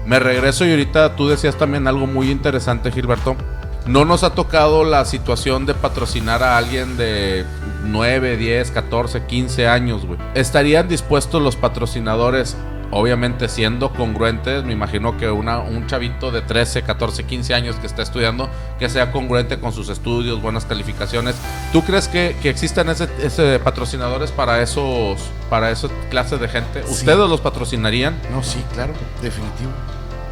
[0.05, 3.37] Me regreso y ahorita tú decías también algo muy interesante, Gilberto.
[3.85, 7.45] No nos ha tocado la situación de patrocinar a alguien de
[7.83, 10.19] 9, 10, 14, 15 años, güey.
[10.35, 12.57] ¿Estarían dispuestos los patrocinadores,
[12.91, 14.63] obviamente siendo congruentes?
[14.63, 18.89] Me imagino que una, un chavito de 13, 14, 15 años que está estudiando, que
[18.89, 21.35] sea congruente con sus estudios, buenas calificaciones.
[21.71, 25.19] ¿Tú crees que, que existan ese, ese patrocinadores para esos
[25.49, 26.83] para esa clase de gente?
[26.83, 26.91] Sí.
[26.91, 28.19] ¿Ustedes los patrocinarían?
[28.31, 29.71] No, sí, claro, definitivo.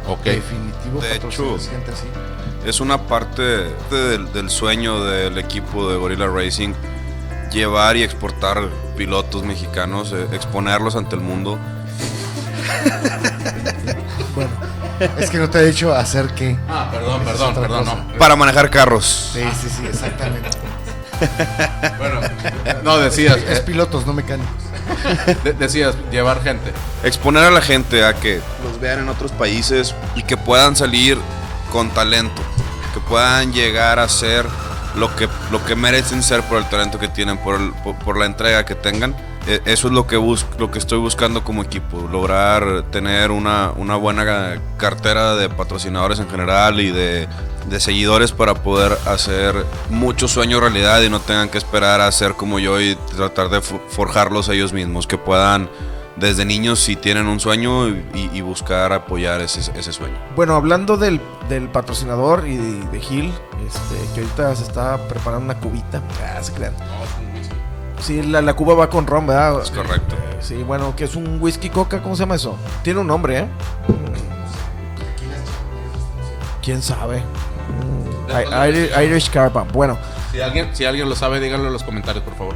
[0.08, 0.24] Ok.
[0.24, 2.06] Definitivo De hecho, gente así.
[2.64, 3.42] Es una parte
[3.90, 6.74] del, del sueño del equipo de Gorilla Racing
[7.52, 11.58] llevar y exportar pilotos mexicanos, eh, exponerlos ante el mundo.
[14.34, 14.50] Bueno,
[15.18, 16.56] es que no te he dicho hacer qué.
[16.68, 17.84] Ah, perdón, Esa perdón, perdón.
[17.84, 17.96] cosa.
[17.96, 18.18] No.
[18.18, 19.30] Para manejar carros.
[19.34, 20.48] Sí, sí, sí, exactamente.
[21.98, 22.20] Bueno,
[22.82, 24.50] no decías, Es eh, pilotos, no mecánicos.
[25.44, 26.72] de- decías llevar gente.
[27.04, 31.18] Exponer a la gente a que los vean en otros países y que puedan salir
[31.70, 32.42] con talento,
[32.92, 34.46] que puedan llegar a ser
[34.96, 38.16] lo que, lo que merecen ser por el talento que tienen, por, el- por, por
[38.18, 39.14] la entrega que tengan.
[39.46, 43.72] Eh, Eso es lo que, bus lo que estoy buscando como equipo, lograr tener una,
[43.76, 47.26] una buena cartera de patrocinadores en general y de,
[47.68, 52.34] de seguidores para poder hacer muchos sueños realidad y no tengan que esperar a ser
[52.34, 55.68] como yo y tratar de fo- forjarlos ellos mismos, que puedan
[56.14, 60.14] desde niños si tienen un sueño y, y buscar apoyar ese, ese sueño.
[60.36, 63.32] Bueno, hablando del, del patrocinador y de, de Gil,
[63.66, 66.00] este, que ahorita se está preparando una cubita.
[66.36, 66.74] Ah, se crean.
[68.02, 69.62] Sí, la, la cuba va con ron, ¿verdad?
[69.62, 70.16] Es correcto.
[70.40, 72.56] Sí, bueno, que es un whisky coca, ¿cómo se llama eso?
[72.82, 73.46] Tiene un nombre, ¿eh?
[76.62, 77.22] ¿Quién sabe?
[78.28, 79.64] Mm, Irish Carpa.
[79.72, 79.98] Bueno,
[80.32, 82.54] Si alguien, si alguien lo sabe, díganlo en los comentarios, por favor.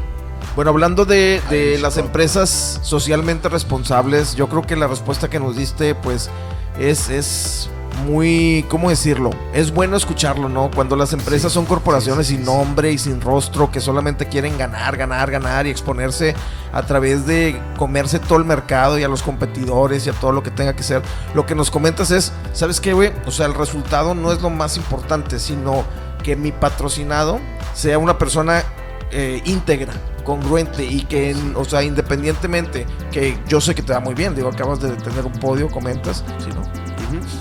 [0.55, 5.57] Bueno, hablando de, de las empresas socialmente responsables, yo creo que la respuesta que nos
[5.57, 6.31] diste, pues,
[6.79, 7.69] es, es
[8.05, 9.31] muy, ¿cómo decirlo?
[9.53, 10.71] Es bueno escucharlo, ¿no?
[10.71, 15.31] Cuando las empresas son corporaciones sin nombre y sin rostro, que solamente quieren ganar, ganar,
[15.31, 16.35] ganar y exponerse
[16.73, 20.43] a través de comerse todo el mercado y a los competidores y a todo lo
[20.43, 21.03] que tenga que ser.
[21.35, 23.13] Lo que nos comentas es, ¿sabes qué, güey?
[23.27, 25.85] O sea, el resultado no es lo más importante, sino
[26.23, 27.39] que mi patrocinado
[27.75, 28.65] sea una persona
[29.13, 29.93] eh, íntegra,
[30.25, 34.49] congruente y que, o sea, independientemente, que yo sé que te va muy bien, digo,
[34.49, 36.63] acabas de tener un podio, comentas, si no,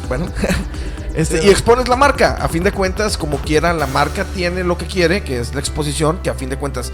[0.08, 0.28] bueno,
[1.15, 4.78] este, y expones la marca, a fin de cuentas, como quiera, la marca tiene lo
[4.78, 6.91] que quiere, que es la exposición, que a fin de cuentas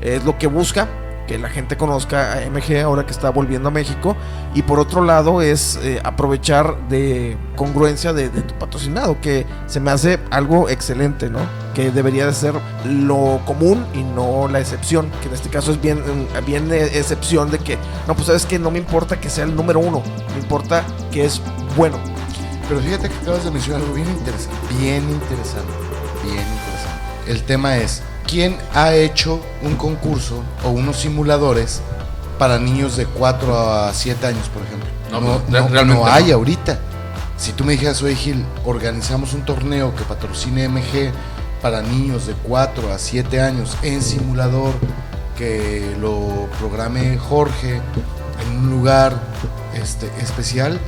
[0.00, 0.88] es lo que busca,
[1.26, 4.16] que la gente conozca a MG ahora que está volviendo a México,
[4.54, 9.80] y por otro lado es eh, aprovechar de congruencia de, de tu patrocinado, que se
[9.80, 11.40] me hace algo excelente, ¿no?
[11.74, 15.80] Que debería de ser lo común y no la excepción, que en este caso es
[15.80, 16.02] bien,
[16.46, 19.80] bien excepción de que, no, pues sabes que no me importa que sea el número
[19.80, 20.02] uno,
[20.34, 21.40] me importa que es
[21.76, 22.13] bueno.
[22.68, 24.56] Pero fíjate que acabas de mencionar algo bien interesante.
[24.78, 25.72] Bien interesante.
[26.24, 27.30] Bien interesante.
[27.30, 31.80] El tema es, ¿quién ha hecho un concurso o unos simuladores
[32.38, 34.88] para niños de 4 a 7 años, por ejemplo?
[35.10, 36.78] No, No, pues, no, realmente no hay ahorita.
[37.36, 41.12] Si tú me dijeras, oye Gil, organizamos un torneo que patrocine MG
[41.60, 44.72] para niños de 4 a 7 años en simulador,
[45.36, 47.80] que lo programe Jorge
[48.42, 49.18] en un lugar
[49.74, 50.78] este, especial,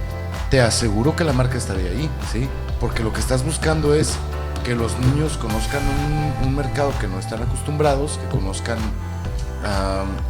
[0.50, 2.48] te aseguro que la marca estaría ahí, ¿sí?
[2.80, 4.16] Porque lo que estás buscando es
[4.64, 5.82] que los niños conozcan
[6.42, 8.78] un, un mercado que no están acostumbrados, que conozcan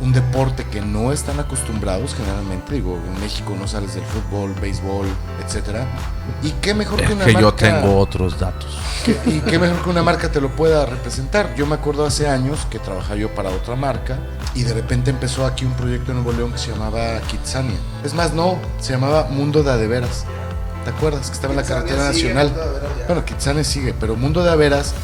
[0.01, 2.75] un deporte que no están acostumbrados generalmente.
[2.75, 5.07] Digo, en México no sales del fútbol, béisbol,
[5.45, 5.87] etcétera.
[6.43, 8.77] Y qué mejor que una que yo tengo otros datos.
[9.05, 11.55] que- y qué mejor que una marca te lo pueda representar.
[11.57, 14.19] Yo me acuerdo hace años que trabajaba yo para otra marca
[14.55, 17.77] y de repente empezó aquí un proyecto en Nuevo León que se llamaba Kitsania.
[18.05, 20.25] Es más, no, se llamaba Mundo de Adeveras.
[20.85, 21.27] ¿Te acuerdas?
[21.29, 22.53] Que estaba en la carretera nacional.
[23.07, 24.95] Bueno, Kitsania sigue, pero Mundo de Averas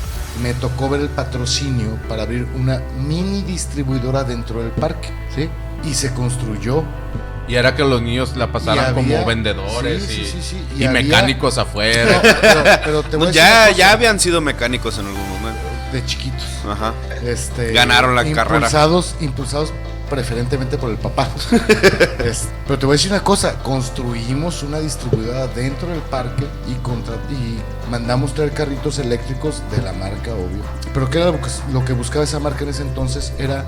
[0.41, 5.49] me tocó ver el patrocinio para abrir una mini distribuidora dentro del parque, ¿sí?
[5.85, 6.85] Y se construyó
[7.49, 10.67] Y era que los niños la pasaran había- como vendedores sí, y, sí, sí, sí,
[10.77, 12.21] y y había- mecánicos afuera.
[12.41, 15.61] pero, pero te voy a decir ya, ya habían sido mecánicos en algún momento.
[15.93, 16.47] de chiquitos.
[16.67, 16.95] Ajá.
[17.23, 18.57] Este, Ganaron la carrera.
[18.57, 19.73] impulsados, Impulsados
[20.13, 21.27] preferentemente por el papá.
[22.23, 26.75] Es- pero te voy a decir una cosa, construimos una distribuidora dentro del parque y,
[26.83, 27.59] contra- y
[27.91, 30.63] mandamos traer carritos eléctricos de la marca, obvio.
[30.93, 33.33] Pero ¿qué era lo que, lo que buscaba esa marca en ese entonces?
[33.39, 33.65] Era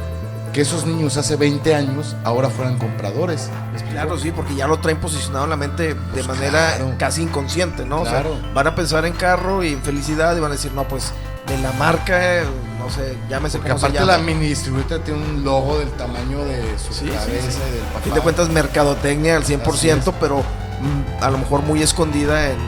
[0.52, 3.48] que esos niños hace 20 años ahora fueran compradores.
[3.90, 6.94] Claro, sí, porque ya lo traen posicionado en la mente de Pues manera claro.
[6.98, 8.02] casi inconsciente, ¿no?
[8.02, 8.36] O sea, Claro.
[8.54, 11.10] van a pensar en carro y en felicidad y van a decir, no, pues
[11.48, 12.42] de la marca,
[12.84, 14.12] no sé, llámese Porque cómo se aparte llama.
[14.18, 17.58] la mini distribuidora tiene un logo del tamaño de su Sí, sí, cabeza sí.
[17.68, 17.98] y del papá.
[17.98, 22.50] A fin de cuentas, mercadotecnia al 100%, Así pero mm, a lo mejor muy escondida
[22.50, 22.58] en...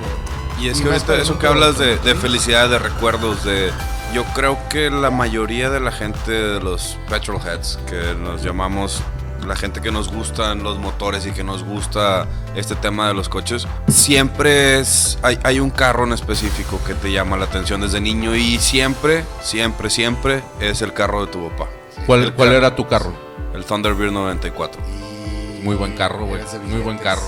[0.60, 3.70] Y es Y que ahorita eso que hablas de felicidad, de recuerdos, de...
[4.14, 9.02] Yo creo que la mayoría de la gente de los petrolheads, que nos llamamos
[9.46, 13.28] la gente que nos gustan los motores y que nos gusta este tema de los
[13.28, 15.18] coches, siempre es...
[15.22, 19.24] Hay, hay un carro en específico que te llama la atención desde niño y siempre,
[19.42, 21.70] siempre, siempre es el carro de tu papá.
[22.06, 22.58] ¿Cuál, El cuál carro.
[22.58, 23.12] era tu carro?
[23.54, 24.80] El Thunderbird 94.
[24.82, 26.42] Y- Muy buen carro, güey.
[26.68, 27.22] Muy buen carro.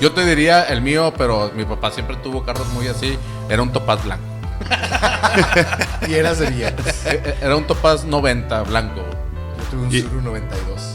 [0.00, 3.18] Yo te diría el mío, pero mi papá siempre tuvo carros muy así.
[3.48, 4.24] Era un Topaz blanco.
[6.08, 7.06] Y eras de billetes.
[7.06, 9.02] E- e- Era un Topaz 90 blanco.
[9.70, 10.94] Tuve un Y- Suru 92.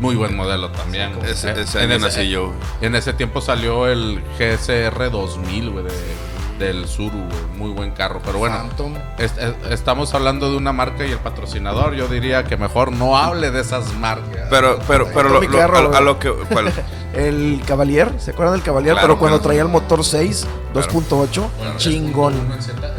[0.00, 1.14] Muy buen modelo también.
[1.16, 1.30] güey.
[1.30, 2.52] Ese, Eh, ese en ese- nací yo.
[2.80, 6.22] En ese tiempo salió el GSR 2000, güey, de-
[6.64, 7.42] del Suru, güey.
[7.56, 8.20] Muy buen carro.
[8.24, 8.94] Pero bueno, Phantom.
[9.18, 11.94] est- est- estamos hablando de una marca y el patrocinador.
[11.94, 14.48] Yo diría que mejor no hable de esas marcas.
[14.50, 16.30] Pero, pero, pero lo- mi lo- carro, a, lo que...
[16.50, 16.72] ¿cuál?
[17.14, 18.94] El Cavalier, ¿se acuerdan del Cavalier?
[18.94, 20.88] Claro, Pero cuando traía el motor 6, Claro.
[20.88, 22.32] 2.8, chingón.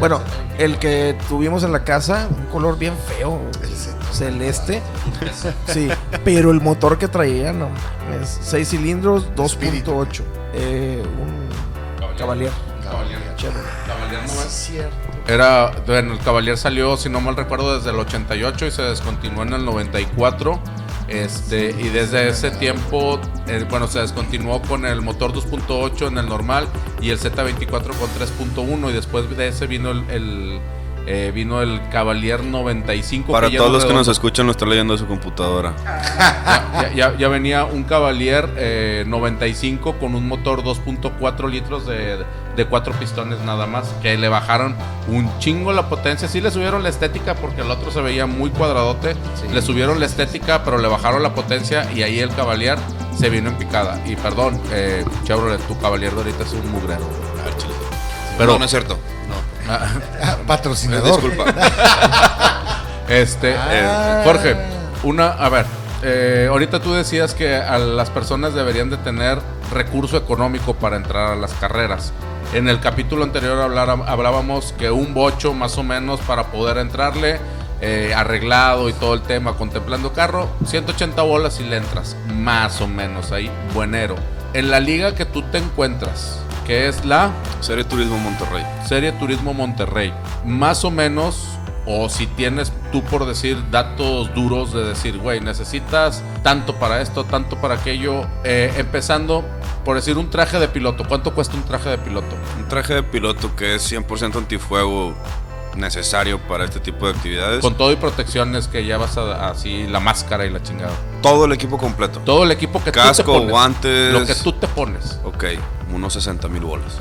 [0.00, 0.20] Bueno,
[0.58, 3.40] el que tuvimos en la casa, un color bien feo,
[4.12, 4.82] celeste.
[5.66, 5.88] Sí,
[6.24, 7.68] pero el motor que traía, no,
[8.20, 10.22] es 6 cilindros, 2.8.
[10.54, 11.44] Eh, un
[12.16, 12.50] Cavalier.
[12.82, 13.18] Cavalier.
[13.36, 13.58] Chévere.
[13.86, 14.96] Cavalier no Sí, es- es cierto.
[15.26, 19.42] Era, bueno, el Cavalier salió, si no mal recuerdo, desde el 88 y se descontinuó
[19.42, 20.60] en el 94.
[21.08, 23.20] Este, y desde ese tiempo,
[23.68, 26.66] bueno, se descontinuó con el motor 2.8 en el normal
[27.00, 30.60] y el Z24 con 3.1 y después de ese vino el,
[31.06, 33.32] eh, vino el Cavalier 95.
[33.32, 35.74] Para todos no los que nos escuchan, lo está leyendo de su computadora.
[36.74, 42.24] ya, ya- ya venía un Cavalier eh, 95 con un motor 2.4 litros de,
[42.56, 44.74] de cuatro pistones nada más, que le bajaron
[45.08, 46.28] un chingo la potencia.
[46.28, 49.14] Sí le subieron la estética porque el otro se veía muy cuadradote.
[49.52, 52.78] Le subieron la estética, pero le bajaron la potencia y ahí el Cavalier
[53.16, 54.00] se vino en picada.
[54.06, 57.08] Y perdón, eh, Chevrolet, tu Cavalier de ahorita es un mugrero.
[58.38, 58.98] Pero- no, no es cierto.
[59.68, 59.86] Ah,
[60.22, 61.20] Ah, patrocinador.
[61.22, 61.52] Disculpa.
[63.08, 63.68] Este, Ah.
[63.70, 64.56] eh, Jorge,
[65.02, 65.66] una, a ver,
[66.02, 69.38] eh, ahorita tú decías que a las personas deberían de tener
[69.72, 72.12] recurso económico para entrar a las carreras.
[72.54, 77.38] En el capítulo anterior hablara- hablábamos que un bocho más o menos para poder entrarle
[77.82, 82.86] eh, arreglado y todo el tema, contemplando carro, 180 bolas y le entras, más o
[82.86, 84.14] menos ahí, buenero.
[84.54, 87.30] En la liga que tú te encuentras, que es la
[87.64, 88.62] Serie Turismo Monterrey.
[88.86, 90.12] Serie Turismo Monterrey,
[90.44, 91.46] más o menos,
[91.86, 97.24] o si tienes tú por decir datos duros de decir, güey, necesitas tanto para esto,
[97.24, 99.44] tanto para aquello, eh, empezando
[99.84, 102.36] por decir un traje de piloto, ¿cuánto cuesta un traje de piloto?
[102.58, 105.14] Un traje de piloto que es 100% antifuego
[105.76, 107.60] necesario para este tipo de actividades.
[107.60, 110.92] Con todo y protecciones que ya vas a, así, la máscara y la chingada.
[111.22, 112.20] todo el equipo completo.
[112.24, 113.50] Todo el equipo que tú te Casco, pones.
[113.50, 114.12] guantes.
[114.12, 115.18] Lo que tú te pones.
[115.24, 115.44] Ok,
[115.94, 116.98] unos 60 mil bolas.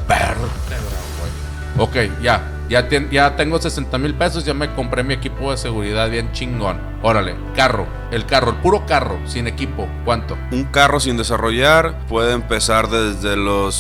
[1.77, 2.49] Ok, ya.
[2.69, 6.31] Ya, tien- ya tengo 60 mil pesos, ya me compré mi equipo de seguridad bien
[6.31, 6.79] chingón.
[7.01, 7.85] Órale, carro.
[8.09, 9.87] El carro, el puro carro, sin equipo.
[10.05, 10.37] ¿Cuánto?
[10.51, 13.75] Un carro sin desarrollar puede empezar desde los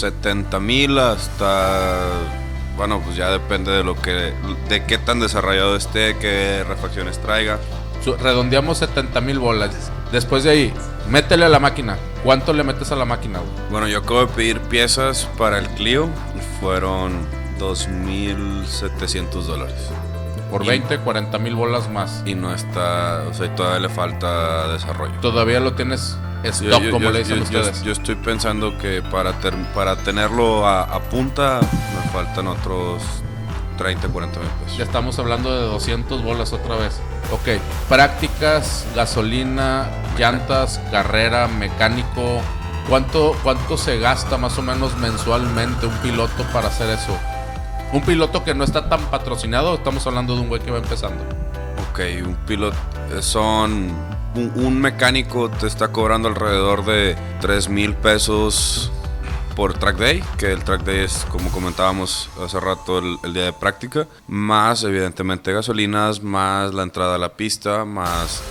[0.00, 2.00] 70 mil hasta.
[2.76, 4.32] Bueno, pues ya depende de lo que.
[4.68, 7.58] de qué tan desarrollado esté, qué refacciones traiga.
[8.20, 9.90] Redondeamos 70 mil bolas.
[10.14, 10.74] Después de ahí,
[11.08, 11.96] métele a la máquina.
[12.22, 13.50] ¿Cuánto le metes a la máquina, güey?
[13.70, 17.26] Bueno, yo acabo de pedir piezas para el Clio y fueron
[17.58, 19.90] 2.700 dólares.
[20.50, 22.22] Por Y- 20, 40 mil bolas más.
[22.24, 23.24] Y no está.
[23.28, 25.14] O sea, todavía le falta desarrollo.
[25.20, 27.82] Todavía lo tienes stock, yo- como yo- le dicen ustedes.
[27.82, 33.02] yo estoy pensando que para, ter- para tenerlo a, a punta me faltan otros
[33.76, 34.78] 30, 40 mil pesos.
[34.78, 37.00] Ya estamos hablando de 200 bolas otra vez.
[37.32, 42.40] Ok, prácticas, gasolina, llantas, carrera, mecánico.
[42.88, 47.16] ¿Cuánto, ¿Cuánto se gasta más o menos mensualmente un piloto para hacer eso?
[47.92, 51.22] Un piloto que no está tan patrocinado, estamos hablando de un güey que va empezando.
[51.90, 52.76] Ok, un piloto.
[53.20, 54.14] Son.
[54.34, 58.90] Un, un mecánico te está cobrando alrededor de 3 mil pesos
[59.54, 63.44] por track day, que el track day es, como comentábamos hace rato, el, el día
[63.44, 68.42] de práctica, más evidentemente gasolinas, más la entrada a la pista, más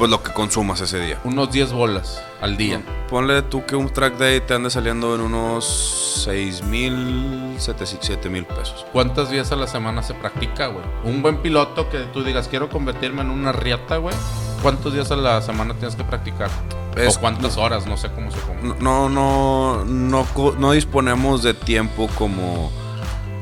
[0.00, 1.20] pues lo que consumas ese día.
[1.24, 2.82] Unos 10 bolas al día.
[3.10, 8.46] Ponle tú que un track day te ande saliendo en unos 6 mil, 7 mil
[8.46, 8.86] pesos.
[8.92, 10.86] ¿Cuántos días a la semana se practica, güey?
[11.04, 14.16] Un buen piloto que tú digas, quiero convertirme en una riata, güey.
[14.62, 16.50] ¿Cuántos días a la semana tienes que practicar?
[16.96, 18.74] Es- o cuántas horas, no sé cómo se come.
[18.80, 20.26] No, no, no,
[20.58, 22.70] no disponemos de tiempo como,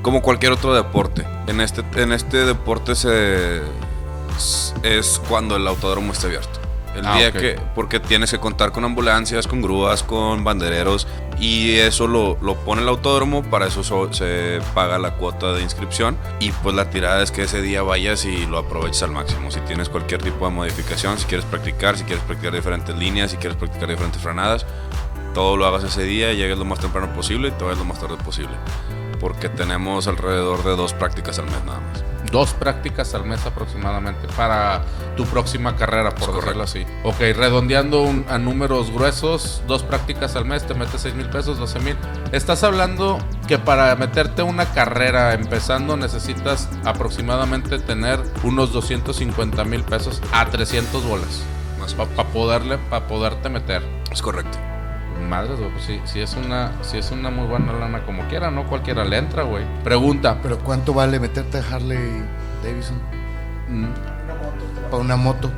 [0.02, 1.26] como cualquier otro deporte.
[1.46, 3.62] En este, en este deporte se,
[4.82, 6.60] es cuando el autódromo está abierto.
[6.94, 11.06] El Ah, día que, porque tienes que contar con ambulancias, con grúas, con bandereros
[11.40, 15.62] y eso lo, lo pone el autódromo, para eso so- se paga la cuota de
[15.62, 19.50] inscripción y pues la tirada es que ese día vayas y lo aproveches al máximo.
[19.50, 23.36] Si tienes cualquier tipo de modificación, si quieres practicar, si quieres practicar diferentes líneas, si
[23.36, 24.66] quieres practicar diferentes frenadas,
[25.34, 28.00] todo lo hagas ese día, llegues lo más temprano posible y te vayas lo más
[28.00, 28.56] tarde posible.
[29.20, 32.04] Porque tenemos alrededor de dos prácticas al mes nada más.
[32.32, 34.82] Dos prácticas al mes aproximadamente para
[35.16, 36.84] tu próxima carrera, por decirlo así.
[37.04, 41.58] Ok, redondeando un- a números gruesos, dos prácticas al mes, te metes 6 mil pesos,
[41.58, 41.96] 12 mil.
[42.32, 50.20] Estás hablando que para meterte una carrera empezando necesitas aproximadamente tener unos 250 mil pesos
[50.32, 51.42] a 300 bolas.
[51.96, 53.82] Para poderle, para poderte meter.
[54.12, 54.58] Es correcto.
[55.28, 58.50] Madres, güey, pues sí, sí es una, sí es una muy buena lana como quiera,
[58.50, 58.66] ¿no?
[58.66, 59.64] Cualquiera le entra, güey.
[59.84, 60.38] Pregunta.
[60.42, 62.24] Pero ¿cuánto vale meterte a Harley
[62.64, 63.00] Davidson?
[63.68, 63.86] mm,
[64.90, 65.50] Para una moto.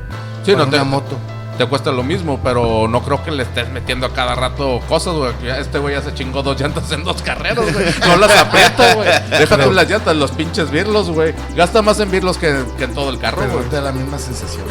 [0.44, 1.16] Sí, Para no te- una moto.
[1.59, 5.14] te cuesta lo mismo, pero no creo que le estés metiendo a cada rato cosas,
[5.14, 5.33] güey.
[5.59, 7.87] Este güey ya se chingó dos llantas en dos carreras, güey.
[8.09, 9.09] No las aprieta, güey.
[9.30, 11.35] Déjate Pero- las llantas, los pinches birlos, güey.
[11.54, 13.64] Gasta más en birlos que, que en todo el carro, güey.
[13.68, 14.64] te da la misma sensación.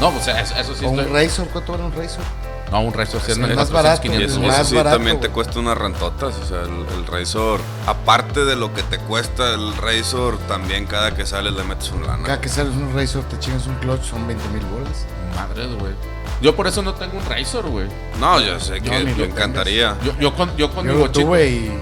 [0.00, 2.24] No, pues eso, eso sí o un Razor, ¿cuánto vale un Razor?
[2.70, 5.20] No, un resto sí es más 400, barato, Y 500 eso, más sí barato, también
[5.20, 6.34] te cuesta unas rentotas.
[6.36, 11.14] O sea, el, el Razor, aparte de lo que te cuesta el Razor, también cada
[11.14, 12.24] que sales le metes un lana.
[12.24, 15.06] Cada que sales un Razor te chingas un clutch, son 20 mil bolas.
[15.36, 15.92] Madres, güey.
[16.40, 17.86] Yo por eso no tengo un Razor, güey.
[18.18, 19.96] No, yo sé Yo que me encantaría.
[20.04, 21.26] Yo, yo con, yo con Yo mi lo bochito.
[21.26, 21.72] tuve y es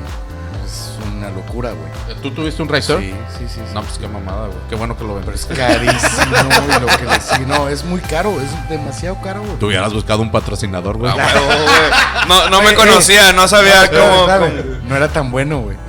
[1.22, 1.90] una locura, güey.
[2.20, 3.00] ¿Tú tuviste un Razor?
[3.00, 3.60] Sí, sí, sí.
[3.66, 3.74] sí.
[3.74, 4.58] No, pues qué mamada, güey.
[4.68, 5.54] Qué bueno que lo Pero es vendiste.
[5.54, 6.36] carísimo
[6.76, 7.46] y lo que le sigue.
[7.46, 9.56] No, es muy caro, es demasiado caro, güey.
[9.58, 11.12] Tú hubieras buscado un patrocinador, güey.
[11.12, 11.68] Ah, huevo, güey.
[12.28, 14.24] No, no me conocía, no sabía Claro, cómo.
[14.24, 15.76] claro, cómo- No era tan bueno, güey.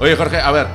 [0.00, 0.68] Oye, Jorge, a ver,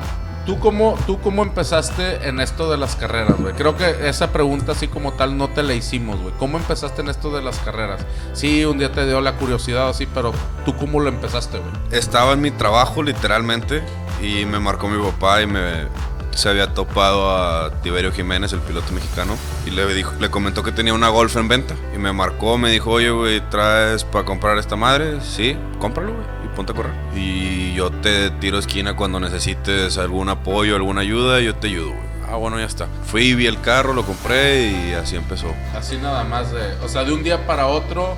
[0.45, 3.53] ¿tú cómo, ¿tú cómo empezaste en esto de las carreras, güey?
[3.53, 6.33] Creo que esa pregunta así como tal no te la hicimos, güey.
[6.37, 8.05] ¿Cómo empezaste en esto de las carreras?
[8.33, 10.33] Sí, un día te dio la curiosidad así, pero
[10.65, 11.71] ¿tú cómo lo empezaste, güey?
[11.91, 13.83] Estaba en mi trabajo, literalmente,
[14.21, 15.87] y me marcó mi papá y me
[16.35, 19.35] se había topado a Tiberio Jiménez, el piloto mexicano,
[19.65, 21.75] y le dijo, le comentó que tenía una Golf en venta.
[21.95, 25.21] Y me marcó, me dijo, oye, güey, ¿traes para comprar esta madre?
[25.21, 26.93] Sí, cómpralo, güey, ponte a correr.
[27.15, 32.13] Y yo te tiro esquina cuando necesites algún apoyo, alguna ayuda, yo te ayudo, güey.
[32.29, 32.87] ah, bueno, ya está.
[33.05, 35.53] Fui, vi el carro, lo compré y así empezó.
[35.75, 38.15] Así nada más de, o sea, de un día para otro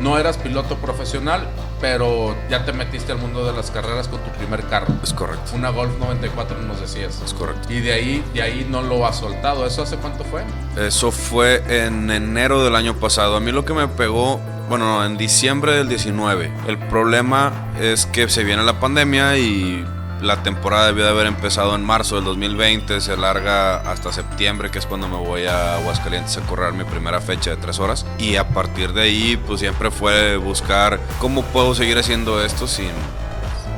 [0.00, 1.48] no eras piloto profesional,
[1.80, 4.86] pero ya te metiste al mundo de las carreras con tu primer carro.
[5.02, 5.52] Es correcto.
[5.54, 7.20] Una Golf 94 nos decías.
[7.24, 7.72] Es correcto.
[7.72, 9.66] Y de ahí, de ahí no lo has soltado.
[9.66, 10.42] ¿Eso hace cuánto fue?
[10.76, 13.36] Eso fue en enero del año pasado.
[13.36, 16.52] A mí lo que me pegó, bueno, en diciembre del 19.
[16.66, 19.84] El problema es que se viene la pandemia y
[20.20, 24.78] la temporada debió de haber empezado en marzo del 2020, se alarga hasta septiembre, que
[24.78, 28.06] es cuando me voy a Aguascalientes a correr mi primera fecha de tres horas.
[28.18, 32.92] Y a partir de ahí, pues siempre fue buscar cómo puedo seguir haciendo esto sin,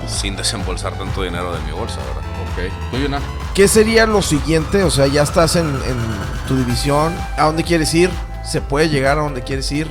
[0.06, 2.22] sin desembolsar tanto dinero de mi bolsa, ¿verdad?
[2.52, 2.90] Ok.
[2.90, 3.20] ¿Tú, Yuna?
[3.54, 4.84] ¿Qué sería lo siguiente?
[4.84, 5.98] O sea, ya estás en, en
[6.46, 7.14] tu división.
[7.36, 8.10] ¿A dónde quieres ir?
[8.44, 9.88] ¿Se puede llegar a donde quieres ir?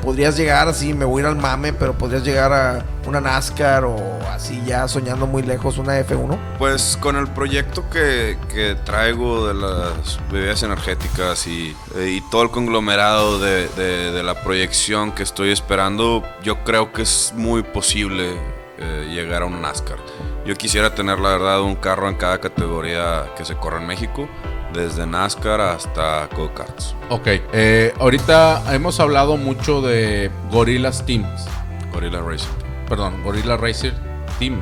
[0.00, 3.96] Podrías llegar así, me voy ir al mame, pero podrías llegar a una NASCAR o
[4.32, 6.38] así ya soñando muy lejos una F1.
[6.58, 12.50] Pues con el proyecto que, que traigo de las bebidas energéticas y, y todo el
[12.50, 18.34] conglomerado de, de- de la proyección que estoy esperando, yo creo que es muy posible
[18.78, 19.98] eh, llegar a un NASCAR.
[20.46, 24.28] Yo quisiera tener la verdad un carro en cada categoría que se corre en México,
[24.72, 26.94] desde NASCAR hasta go-karts.
[27.10, 27.26] Ok.
[27.52, 31.44] eh, ahorita hemos hablado mucho de Gorillas Teams.
[31.92, 32.48] Gorilla Racing.
[32.88, 33.94] Perdón, Gorilla Racer
[34.38, 34.60] Team.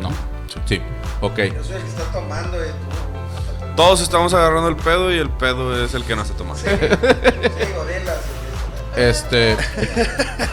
[0.00, 0.10] ¿No?
[0.64, 0.80] Sí.
[1.20, 1.38] Ok.
[1.38, 2.56] Yo soy el que está tomando.
[3.76, 6.54] Todos estamos agarrando el pedo y el pedo es el que no se toma.
[8.96, 9.56] Este.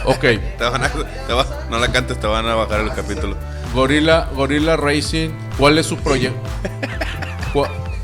[0.04, 0.20] Ok.
[0.20, 3.36] Te van a- te va- no la cantes, te van a bajar el capítulo.
[3.74, 6.38] Gorilla, Gorilla Racing, ¿cuál es su proyecto?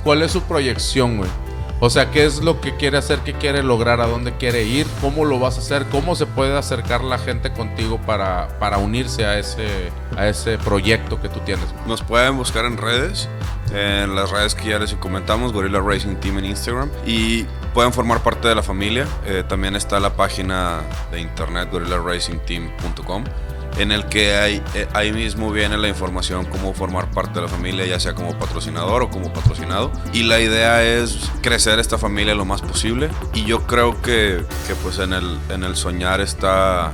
[0.05, 1.31] ¿Cuál es su proyección, güey?
[1.81, 3.19] O sea, ¿qué es lo que quiere hacer?
[3.21, 4.01] ¿Qué quiere lograr?
[4.01, 4.87] ¿A dónde quiere ir?
[5.01, 5.87] ¿Cómo lo vas a hacer?
[5.91, 11.21] ¿Cómo se puede acercar la gente contigo para, para unirse a ese, a ese proyecto
[11.21, 11.67] que tú tienes?
[11.87, 13.29] Nos pueden buscar en redes,
[13.75, 17.45] en las redes que ya les comentamos, Gorilla Racing Team en Instagram, y
[17.75, 19.07] pueden formar parte de la familia.
[19.27, 20.81] Eh, también está la página
[21.11, 23.25] de internet gorillaracingteam.com,
[23.77, 27.49] en el que hay, eh, ahí mismo viene la información cómo formar parte de la
[27.49, 29.91] familia, ya sea como patrocinador o como patrocinado.
[30.13, 33.11] Y la idea es crecer esta familia lo más posible.
[33.33, 36.93] Y yo creo que, que pues en el, en el soñar está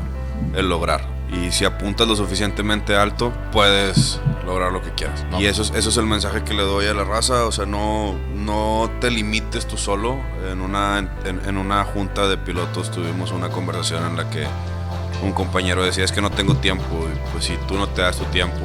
[0.54, 1.20] el lograr.
[1.32, 5.24] Y si apuntas lo suficientemente alto, puedes lograr lo que quieras.
[5.30, 5.40] No.
[5.40, 7.44] Y eso es, eso es el mensaje que le doy a la raza.
[7.46, 10.18] O sea, no, no te limites tú solo.
[10.50, 14.44] En una, en, en una junta de pilotos tuvimos una conversación en la que
[15.22, 16.84] un compañero decía, es que no tengo tiempo.
[17.32, 18.58] Pues si tú no te das tu tiempo,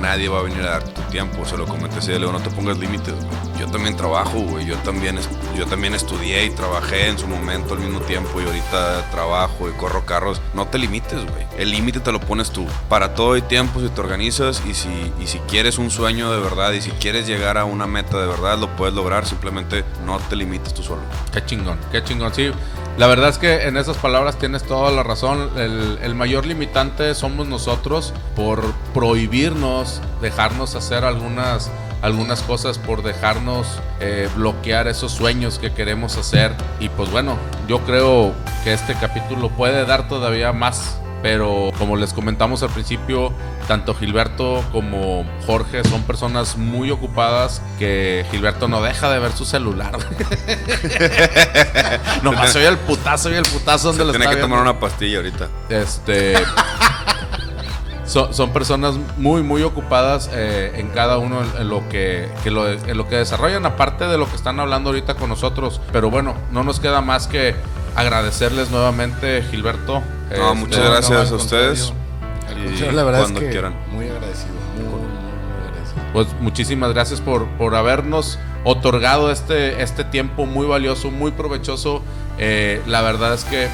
[0.00, 1.44] nadie va a venir a dar tu tiempo.
[1.44, 3.14] Se lo comenté así, le digo, no te pongas límites.
[3.58, 4.66] Yo también trabajo, güey.
[4.66, 5.18] Yo también,
[5.56, 9.72] yo también estudié y trabajé en su momento al mismo tiempo y ahorita trabajo y
[9.72, 10.40] corro carros.
[10.54, 11.46] No te limites, güey.
[11.58, 12.66] El límite te lo pones tú.
[12.88, 16.40] Para todo hay tiempo si te organizas y si, y si quieres un sueño de
[16.40, 19.26] verdad y si quieres llegar a una meta de verdad, lo puedes lograr.
[19.26, 21.02] Simplemente no te limites tú solo.
[21.32, 22.32] Qué chingón, qué chingón.
[22.34, 22.50] Sí,
[22.98, 25.50] la verdad es que en esas palabras tienes toda la razón.
[25.56, 31.70] El, el mayor limitante somos nosotros por prohibirnos, dejarnos hacer algunas,
[32.02, 36.54] algunas cosas, por dejarnos eh, bloquear esos sueños que queremos hacer.
[36.78, 37.36] Y pues bueno,
[37.68, 38.32] yo creo
[38.64, 41.00] que este capítulo puede dar todavía más.
[41.22, 43.32] Pero como les comentamos al principio,
[43.68, 49.44] tanto Gilberto como Jorge son personas muy ocupadas que Gilberto no deja de ver su
[49.44, 49.92] celular.
[52.22, 55.18] Nomás soy el putazo y el putazo donde lo Tiene está que tomar una pastilla
[55.18, 55.48] ahorita.
[55.68, 56.34] Este.
[58.06, 62.66] son, son personas muy, muy ocupadas eh, en cada uno en lo que, que lo,
[62.66, 65.82] en lo que desarrollan, aparte de lo que están hablando ahorita con nosotros.
[65.92, 67.54] Pero bueno, no nos queda más que
[67.94, 70.02] agradecerles nuevamente, Gilberto.
[70.30, 71.92] No, Este, muchas no, gracias a ustedes.
[72.46, 72.90] contrario.
[72.90, 73.74] Y la verdad cuando es que quieran.
[73.90, 76.02] muy agradecido, muy, muy, muy agradecido.
[76.12, 82.02] Pues muchísimas gracias por, por habernos otorgado este, este tiempo muy valioso, muy provechoso.
[82.38, 83.68] Eh, la verdad es que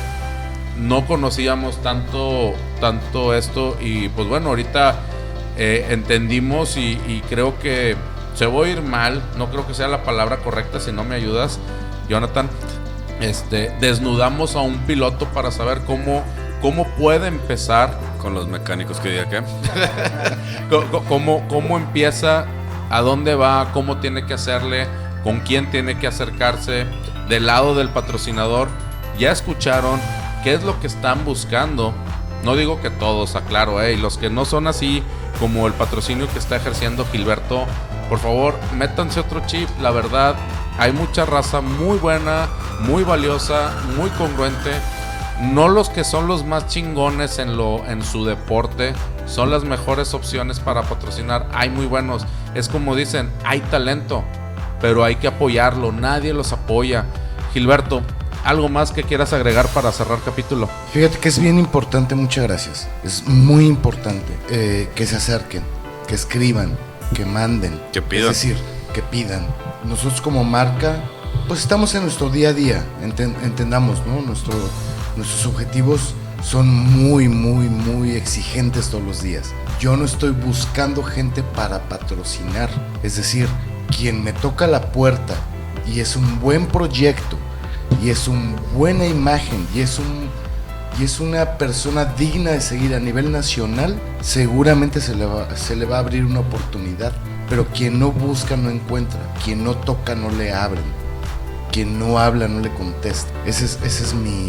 [0.79, 4.97] no conocíamos tanto, tanto esto y pues bueno, ahorita
[5.57, 7.97] eh, entendimos y, y creo que
[8.35, 11.15] se voy a ir mal, no creo que sea la palabra correcta si no me
[11.15, 11.59] ayudas,
[12.09, 12.49] Jonathan.
[13.21, 16.23] Este, desnudamos a un piloto para saber cómo,
[16.61, 19.43] cómo puede empezar Con los mecánicos que diga que.
[21.09, 22.47] ¿Cómo, ¿Cómo empieza?
[22.91, 23.73] ¿A dónde va?
[23.73, 24.87] ¿Cómo tiene que hacerle?
[25.23, 26.87] ¿Con quién tiene que acercarse?
[27.29, 28.69] Del lado del patrocinador.
[29.19, 30.01] Ya escucharon
[30.45, 31.93] qué es lo que están buscando.
[32.45, 35.03] No digo que todos, aclaro, eh, los que no son así
[35.41, 37.67] como el patrocinio que está ejerciendo Gilberto,
[38.09, 39.69] por favor, métanse otro chip.
[39.81, 40.37] La verdad,
[40.79, 42.49] hay mucha raza muy buena,
[42.81, 44.71] muy valiosa, muy congruente.
[45.41, 48.95] No los que son los más chingones en, lo, en su deporte
[49.27, 51.47] son las mejores opciones para patrocinar.
[51.53, 52.25] Hay muy buenos.
[52.55, 54.25] Es como dicen, hay talento.
[54.81, 57.05] pero hay que apoyarlo, nadie los apoya.
[57.53, 58.03] Gilberto,
[58.45, 60.69] ¿algo más que quieras agregar para cerrar capítulo?
[60.93, 62.89] Fíjate que es bien importante, muchas gracias.
[63.03, 65.63] Es muy importante eh, que se acerquen,
[66.07, 66.77] que escriban,
[67.15, 67.81] que manden.
[67.93, 68.31] Que pidan.
[68.31, 68.57] Es decir,
[68.93, 69.47] que pidan.
[69.85, 70.97] Nosotros como marca,
[71.49, 74.21] pues estamos en nuestro día a día, enten- entendamos, ¿no?
[74.21, 74.53] Nuestro,
[75.17, 79.53] nuestros objetivos son muy, muy, muy exigentes todos los días.
[79.81, 82.71] Yo no estoy buscando gente para patrocinar.
[83.03, 83.49] Es decir,
[83.97, 85.35] quien me toca la puerta
[85.87, 87.37] y es un buen proyecto
[88.03, 93.99] y es una buena imagen y es una persona digna de seguir a nivel nacional,
[94.21, 97.13] seguramente se le, va, se le va a abrir una oportunidad.
[97.49, 100.83] Pero quien no busca no encuentra, quien no toca no le abren,
[101.73, 103.31] quien no habla no le contesta.
[103.45, 104.49] Ese es, ese es mi,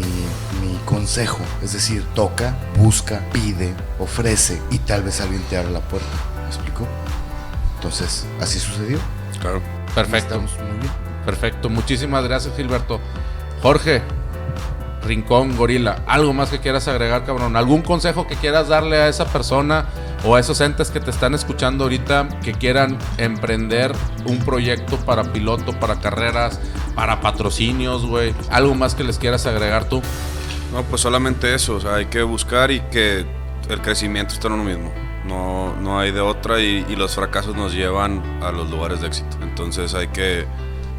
[0.62, 1.40] mi consejo.
[1.62, 6.08] Es decir, toca, busca, pide, ofrece y tal vez alguien te abra la puerta.
[6.42, 6.86] ¿Me explico?
[7.76, 8.98] Entonces, así sucedió.
[9.40, 9.60] Claro.
[9.94, 10.34] Perfecto.
[10.34, 10.92] Estamos muy bien.
[11.24, 13.00] Perfecto, muchísimas gracias Gilberto.
[13.62, 14.00] Jorge,
[15.02, 17.56] Rincón, Gorila, ¿algo más que quieras agregar, cabrón?
[17.56, 19.86] ¿Algún consejo que quieras darle a esa persona
[20.24, 23.92] o a esos entes que te están escuchando ahorita que quieran emprender
[24.26, 26.60] un proyecto para piloto, para carreras,
[26.94, 28.34] para patrocinios, güey?
[28.50, 30.02] ¿Algo más que les quieras agregar tú?
[30.72, 33.24] No, pues solamente eso, hay que buscar y que
[33.68, 34.92] el crecimiento está en uno mismo.
[35.24, 39.08] No, no hay de otra y, y los fracasos nos llevan a los lugares de
[39.08, 39.36] éxito.
[39.42, 40.46] Entonces hay que,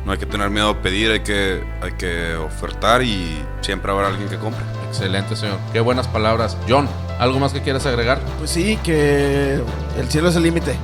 [0.06, 4.08] no hay que tener miedo a pedir, hay que, hay que ofertar y siempre habrá
[4.08, 4.64] alguien que compre.
[4.90, 5.58] Excelente, señor.
[5.72, 6.58] Qué buenas palabras.
[6.68, 8.20] John, ¿algo más que quieras agregar?
[8.40, 9.62] Pues sí, que
[9.98, 10.76] el cielo es el límite.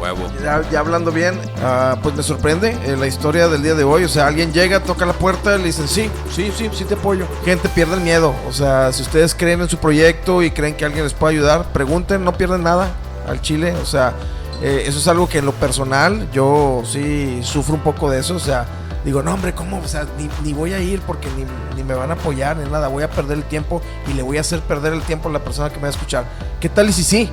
[0.00, 0.30] Huevo.
[0.42, 4.04] Ya, ya hablando bien, ah, pues me sorprende eh, la historia del día de hoy.
[4.04, 7.26] O sea, alguien llega, toca la puerta, le dicen, sí, sí, sí, sí te apoyo.
[7.44, 8.34] Gente, pierde el miedo.
[8.48, 11.64] O sea, si ustedes creen en su proyecto y creen que alguien les puede ayudar,
[11.72, 12.88] pregunten, no pierden nada
[13.26, 13.74] al Chile.
[13.82, 14.14] O sea,
[14.62, 18.36] eh, eso es algo que en lo personal yo sí sufro un poco de eso.
[18.36, 18.66] O sea,
[19.04, 19.78] digo, no, hombre, ¿cómo?
[19.78, 20.06] O sea,
[20.42, 21.44] ni, voy a ir porque ni,
[21.76, 22.88] ni me van a apoyar ni nada.
[22.88, 25.42] Voy a perder el tiempo y le voy a hacer perder el tiempo a la
[25.42, 26.24] persona que me va a escuchar.
[26.60, 27.30] ¿Qué tal y si sí?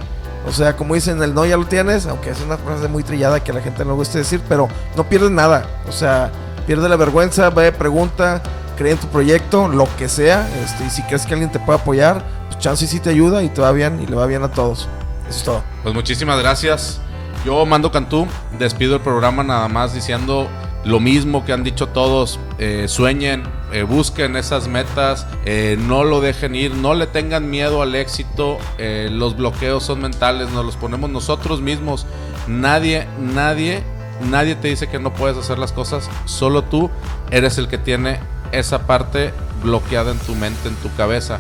[0.48, 3.44] O sea, como dicen, el no ya lo tienes, aunque es una frase muy trillada
[3.44, 5.66] que a la gente no le gusta decir, pero no pierdes nada.
[5.90, 6.32] O sea,
[6.66, 8.42] pierde la vergüenza, ve, pregunta,
[8.78, 11.80] cree en tu proyecto, lo que sea, este, y si crees que alguien te puede
[11.80, 14.52] apoyar, pues chance sí te ayuda y te va bien y le va bien a
[14.52, 14.88] todos.
[15.28, 15.64] Eso es todo.
[15.84, 17.02] Pues muchísimas gracias.
[17.46, 18.26] Yo, Mando Cantú,
[18.58, 20.48] despido el programa nada más diciendo
[20.88, 22.40] lo mismo que han dicho todos.
[22.60, 27.82] Eh, sueñen, eh, busquen esas metas, eh, no lo dejen ir, no le tengan miedo
[27.82, 28.58] al éxito.
[28.80, 32.06] los bloqueos son mentales, nos los ponemos nosotros mismos.
[32.48, 33.84] Nadie, nadie,
[34.30, 36.10] nadie te dice que no puedes hacer las cosas.
[36.26, 36.90] Solo tú
[37.32, 38.20] eres el que tiene
[38.54, 41.40] esa parte bloqueada en tu mente, en tu cabeza.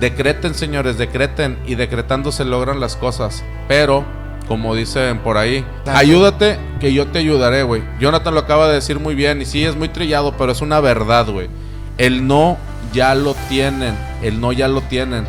[0.00, 3.42] Decreten, señores, decreten y decretando se logran las cosas.
[3.68, 4.04] Pero,
[4.52, 7.82] como dicen por ahí, ayúdate que yo te ayudaré, güey.
[7.98, 10.78] Jonathan lo acaba de decir muy bien y sí, es muy trillado, pero es una
[10.78, 11.48] verdad, güey.
[11.96, 12.58] El no
[12.92, 15.26] ya lo tienen, el no ya lo tienen.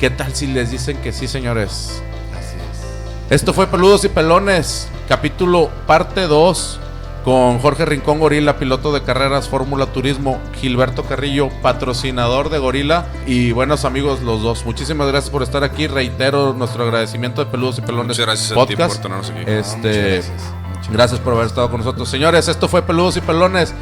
[0.00, 2.02] ¿Qué tal si les dicen que sí, señores?
[2.36, 3.32] Así es.
[3.32, 6.80] Esto fue Peludos y Pelones, capítulo parte 2,
[7.24, 13.52] con Jorge Rincón Gorila, piloto de carreras Fórmula Turismo, Gilberto Carrillo, patrocinador de Gorila, y
[13.52, 14.64] buenos amigos los dos.
[14.64, 15.86] Muchísimas gracias por estar aquí.
[15.86, 18.94] Reitero nuestro agradecimiento de Peludos y Pelones Muchas gracias a ti Podcast.
[18.94, 19.40] por tenernos aquí.
[19.40, 20.42] Muchas Este, gracias.
[20.74, 22.08] Muchas gracias por haber estado con nosotros.
[22.08, 23.74] Señores, esto fue Peludos y Pelones.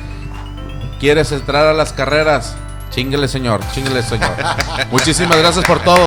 [0.98, 2.56] ¿Quieres entrar a las carreras?
[2.90, 3.60] Chinguele, señor.
[3.72, 4.30] Chinguele, señor.
[4.90, 6.06] Muchísimas gracias por todo.